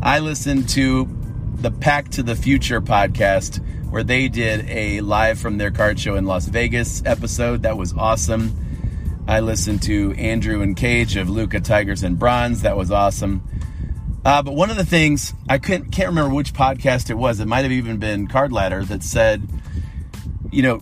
I 0.02 0.20
listened 0.20 0.68
to 0.70 1.08
the 1.56 1.70
Pack 1.70 2.10
to 2.10 2.22
the 2.22 2.36
Future 2.36 2.80
podcast 2.80 3.64
where 3.90 4.02
they 4.02 4.28
did 4.28 4.68
a 4.68 5.00
live 5.00 5.38
from 5.38 5.58
their 5.58 5.70
card 5.70 5.98
show 5.98 6.16
in 6.16 6.26
Las 6.26 6.46
Vegas 6.46 7.02
episode. 7.06 7.62
That 7.62 7.76
was 7.76 7.94
awesome. 7.94 8.54
I 9.26 9.40
listened 9.40 9.82
to 9.82 10.12
Andrew 10.14 10.62
and 10.62 10.76
Cage 10.76 11.16
of 11.16 11.28
Luca 11.28 11.60
Tigers 11.60 12.02
and 12.02 12.18
Bronze. 12.18 12.62
That 12.62 12.76
was 12.76 12.90
awesome. 12.90 13.42
Uh, 14.24 14.42
but 14.42 14.54
one 14.54 14.70
of 14.70 14.76
the 14.76 14.84
things 14.84 15.32
I 15.48 15.58
couldn't 15.58 15.90
can't 15.90 16.08
remember 16.08 16.34
which 16.34 16.52
podcast 16.52 17.10
it 17.10 17.14
was. 17.14 17.40
It 17.40 17.46
might 17.46 17.62
have 17.62 17.72
even 17.72 17.98
been 17.98 18.26
Card 18.26 18.52
Ladder 18.52 18.84
that 18.84 19.02
said, 19.02 19.48
you 20.50 20.62
know, 20.62 20.80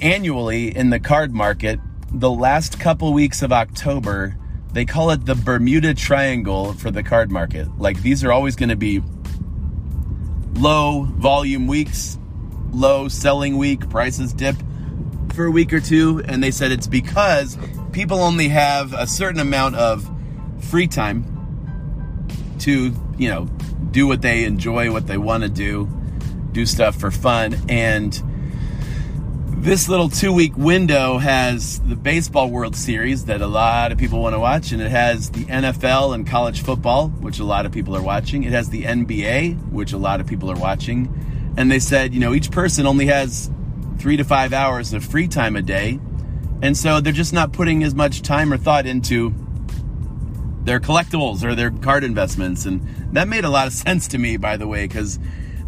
annually 0.00 0.74
in 0.74 0.90
the 0.90 1.00
card 1.00 1.32
market, 1.32 1.80
the 2.18 2.30
last 2.30 2.80
couple 2.80 3.12
weeks 3.12 3.42
of 3.42 3.52
October, 3.52 4.36
they 4.72 4.84
call 4.84 5.10
it 5.10 5.26
the 5.26 5.34
Bermuda 5.34 5.92
Triangle 5.94 6.72
for 6.72 6.90
the 6.90 7.02
card 7.02 7.30
market. 7.30 7.68
Like 7.78 8.00
these 8.02 8.24
are 8.24 8.32
always 8.32 8.56
going 8.56 8.70
to 8.70 8.76
be 8.76 9.02
low 10.54 11.02
volume 11.02 11.66
weeks, 11.66 12.18
low 12.72 13.08
selling 13.08 13.58
week, 13.58 13.88
prices 13.90 14.32
dip 14.32 14.56
for 15.34 15.44
a 15.44 15.50
week 15.50 15.72
or 15.72 15.80
two, 15.80 16.22
and 16.26 16.42
they 16.42 16.50
said 16.50 16.72
it's 16.72 16.86
because 16.86 17.58
people 17.92 18.20
only 18.20 18.48
have 18.48 18.94
a 18.94 19.06
certain 19.06 19.40
amount 19.40 19.76
of 19.76 20.10
free 20.60 20.86
time 20.86 21.24
to, 22.60 22.94
you 23.18 23.28
know, 23.28 23.44
do 23.90 24.06
what 24.06 24.22
they 24.22 24.44
enjoy, 24.44 24.90
what 24.90 25.06
they 25.06 25.18
want 25.18 25.42
to 25.42 25.50
do, 25.50 25.86
do 26.52 26.64
stuff 26.64 26.98
for 26.98 27.10
fun. 27.10 27.54
And 27.68 28.22
this 29.56 29.88
little 29.88 30.08
two 30.08 30.32
week 30.32 30.56
window 30.56 31.18
has 31.18 31.80
the 31.80 31.96
Baseball 31.96 32.50
World 32.50 32.76
Series 32.76 33.24
that 33.26 33.40
a 33.40 33.46
lot 33.46 33.92
of 33.92 33.98
people 33.98 34.20
want 34.20 34.34
to 34.34 34.40
watch, 34.40 34.72
and 34.72 34.80
it 34.80 34.90
has 34.90 35.30
the 35.30 35.44
NFL 35.44 36.14
and 36.14 36.26
college 36.26 36.62
football, 36.62 37.08
which 37.08 37.38
a 37.38 37.44
lot 37.44 37.66
of 37.66 37.72
people 37.72 37.96
are 37.96 38.02
watching. 38.02 38.44
It 38.44 38.52
has 38.52 38.70
the 38.70 38.84
NBA, 38.84 39.70
which 39.70 39.92
a 39.92 39.98
lot 39.98 40.20
of 40.20 40.26
people 40.26 40.50
are 40.50 40.58
watching. 40.58 41.54
And 41.56 41.70
they 41.70 41.78
said, 41.78 42.14
you 42.14 42.20
know, 42.20 42.34
each 42.34 42.50
person 42.50 42.86
only 42.86 43.06
has 43.06 43.50
three 43.98 44.16
to 44.18 44.24
five 44.24 44.52
hours 44.52 44.92
of 44.92 45.04
free 45.04 45.26
time 45.26 45.56
a 45.56 45.62
day 45.62 45.98
and 46.62 46.76
so 46.76 47.00
they're 47.00 47.12
just 47.12 47.32
not 47.32 47.52
putting 47.52 47.82
as 47.82 47.94
much 47.94 48.22
time 48.22 48.52
or 48.52 48.56
thought 48.56 48.86
into 48.86 49.34
their 50.62 50.80
collectibles 50.80 51.44
or 51.44 51.54
their 51.54 51.70
card 51.70 52.02
investments. 52.02 52.66
And 52.66 53.14
that 53.14 53.28
made 53.28 53.44
a 53.44 53.50
lot 53.50 53.66
of 53.66 53.72
sense 53.84 54.08
to 54.08 54.18
me, 54.18 54.36
by 54.36 54.56
the 54.56 54.66
way, 54.66 54.86
because 54.86 55.18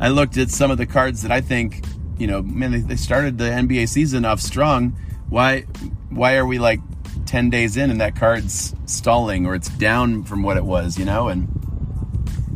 I 0.01 0.09
looked 0.09 0.37
at 0.39 0.51
some 0.51 0.71
of 0.71 0.79
the 0.79 0.87
cards 0.87 1.23
that 1.23 1.33
I 1.33 1.41
think, 1.41 1.85
you 2.19 2.27
know, 2.27 2.43
man, 2.43 2.73
they 2.73 2.81
they 2.81 2.97
started 2.97 3.39
the 3.39 3.45
NBA 3.45 3.89
season 3.89 4.25
off 4.25 4.41
strong. 4.41 4.97
Why, 5.29 5.63
why 6.11 6.37
are 6.37 6.47
we 6.47 6.59
like 6.59 6.81
10 7.27 7.51
days 7.51 7.77
in 7.77 7.91
and 7.91 8.01
that 8.01 8.17
card's 8.17 8.75
stalling 8.87 9.47
or 9.47 9.55
it's 9.55 9.69
down 9.69 10.25
from 10.25 10.43
what 10.43 10.57
it 10.57 10.65
was, 10.65 10.99
you 10.99 11.05
know? 11.05 11.29
And 11.29 11.49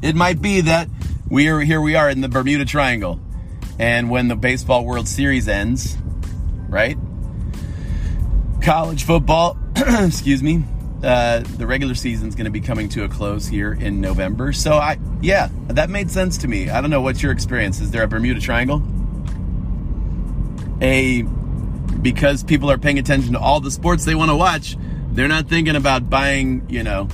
it 0.03 0.17
might 0.17 0.41
be 0.41 0.63
that 0.63 0.89
we 1.33 1.49
are 1.49 1.61
here. 1.61 1.81
We 1.81 1.95
are 1.95 2.11
in 2.11 2.21
the 2.21 2.29
Bermuda 2.29 2.67
Triangle, 2.67 3.19
and 3.79 4.11
when 4.11 4.29
the 4.29 4.37
baseball 4.37 4.85
World 4.85 5.09
Series 5.09 5.49
ends, 5.49 5.97
right? 6.69 6.99
College 8.61 9.05
football, 9.05 9.57
excuse 9.77 10.43
me, 10.43 10.63
uh, 11.03 11.41
the 11.41 11.67
regular 11.67 11.95
season 11.95 12.29
is 12.29 12.35
going 12.35 12.45
to 12.45 12.51
be 12.51 12.61
coming 12.61 12.89
to 12.91 13.05
a 13.05 13.09
close 13.09 13.47
here 13.47 13.73
in 13.73 14.01
November. 14.01 14.53
So 14.53 14.75
I, 14.75 14.99
yeah, 15.23 15.49
that 15.69 15.89
made 15.89 16.11
sense 16.11 16.37
to 16.39 16.49
me. 16.49 16.69
I 16.69 16.81
don't 16.81 16.91
know 16.91 17.01
what's 17.01 17.23
your 17.23 17.33
experience. 17.33 17.81
Is 17.81 17.91
there 17.91 18.03
a 18.03 18.09
Bermuda 18.09 18.41
Triangle? 18.41 18.83
A 20.83 21.23
because 22.03 22.43
people 22.43 22.71
are 22.71 22.79
paying 22.79 22.99
attention 22.99 23.35
to 23.35 23.39
all 23.39 23.61
the 23.61 23.71
sports 23.71 24.05
they 24.05 24.15
want 24.15 24.31
to 24.31 24.37
watch. 24.37 24.77
They're 25.13 25.29
not 25.29 25.49
thinking 25.49 25.77
about 25.77 26.11
buying, 26.11 26.67
you 26.69 26.83
know, 26.83 27.09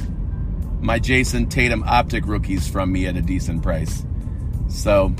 my 0.80 0.98
Jayson 0.98 1.50
Tatum 1.50 1.82
optic 1.84 2.26
rookies 2.26 2.66
from 2.68 2.90
me 2.90 3.06
at 3.06 3.16
a 3.16 3.20
decent 3.20 3.62
price. 3.62 4.04
So 4.68 5.14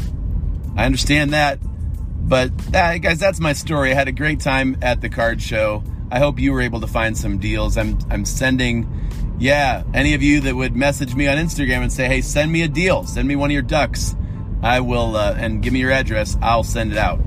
I 0.77 0.87
understand 0.87 1.33
that. 1.33 1.59
But 1.63 2.53
uh, 2.75 2.99
guys, 2.99 3.19
that's 3.19 3.41
my 3.41 3.53
story. 3.53 3.91
I 3.91 3.95
had 3.95 4.09
a 4.09 4.13
great 4.13 4.41
time 4.41 4.79
at 4.81 5.01
the 5.01 5.09
card 5.09 5.43
show. 5.43 5.83
I 6.11 6.19
hope 6.19 6.39
you 6.39 6.53
were 6.53 6.61
able 6.61 6.81
to 6.81 6.87
find 6.87 7.17
some 7.17 7.39
deals. 7.39 7.77
I'm 7.77 7.99
I'm 8.11 8.25
sending 8.25 8.95
yeah, 9.39 9.85
any 9.95 10.15
of 10.15 10.23
you 10.23 10.41
that 10.41 10.55
would 10.55 10.75
message 10.75 11.15
me 11.15 11.29
on 11.29 11.37
Instagram 11.37 11.83
and 11.83 11.93
say, 11.93 12.07
"Hey, 12.07 12.23
send 12.23 12.51
me 12.51 12.63
a 12.63 12.69
deal. 12.69 13.05
Send 13.05 13.29
me 13.29 13.37
one 13.37 13.51
of 13.51 13.53
your 13.53 13.63
ducks." 13.63 14.15
I 14.63 14.81
will 14.81 15.17
uh, 15.17 15.37
and 15.39 15.63
give 15.63 15.73
me 15.73 15.81
your 15.81 15.93
address. 15.93 16.37
I'll 16.43 16.65
send 16.65 16.93
it 16.93 16.99
out 16.99 17.21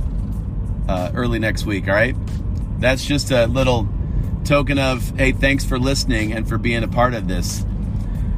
uh, 0.88 1.12
early 1.14 1.40
next 1.40 1.66
week. 1.66 1.88
All 1.88 1.94
right. 1.94 2.16
That's 2.80 3.06
just 3.06 3.32
a 3.32 3.48
little 3.48 3.88
token 4.44 4.80
of 4.80 5.08
hey, 5.18 5.32
thanks 5.32 5.64
for 5.66 5.78
listening 5.78 6.34
and 6.34 6.48
for 6.48 6.58
being 6.58 6.84
a 6.84 6.88
part 6.88 7.14
of 7.14 7.28
this, 7.28 7.66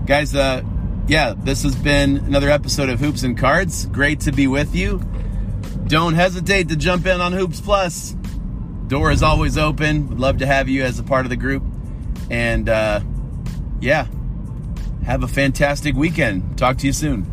guys. 0.06 0.36
Uh, 0.36 0.64
yeah, 1.08 1.34
this 1.36 1.64
has 1.64 1.76
been 1.76 2.18
another 2.18 2.50
episode 2.50 2.89
of 2.89 3.00
Hoops 3.00 3.24
and 3.24 3.38
Cards. 3.38 3.86
Great 3.88 4.22
to 4.22 4.32
be 4.32 4.48
with 4.48 4.76
you. 4.76 5.02
Don't 5.88 6.14
hesitate 6.14 6.70
to 6.70 6.76
jump 6.76 7.06
in 7.06 7.22
on 7.22 7.34
Hoops 7.34 7.62
Plus 7.62 8.16
door 8.94 9.12
is 9.12 9.24
always 9.24 9.58
open. 9.58 10.08
Would 10.10 10.20
love 10.20 10.38
to 10.38 10.46
have 10.46 10.70
you 10.70 10.84
as 10.84 11.00
a 11.00 11.04
part 11.04 11.26
of 11.26 11.32
the 11.32 11.36
group. 11.36 11.64
And 12.30 12.70
uh, 12.70 13.02
yeah, 13.80 14.08
have 15.04 15.24
a 15.24 15.28
fantastic 15.28 15.96
weekend. 15.96 16.60
Talk 16.60 16.78
to 16.78 16.86
you 16.86 16.94
soon. 16.94 17.24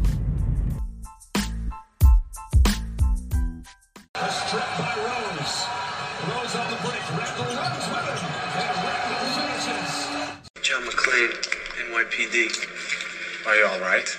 Are 13.47 13.57
you 13.57 13.65
all 13.65 13.81
right? 13.81 14.15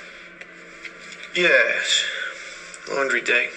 Yes. 1.36 2.04
Laundry 2.88 3.22
day. 3.22 3.52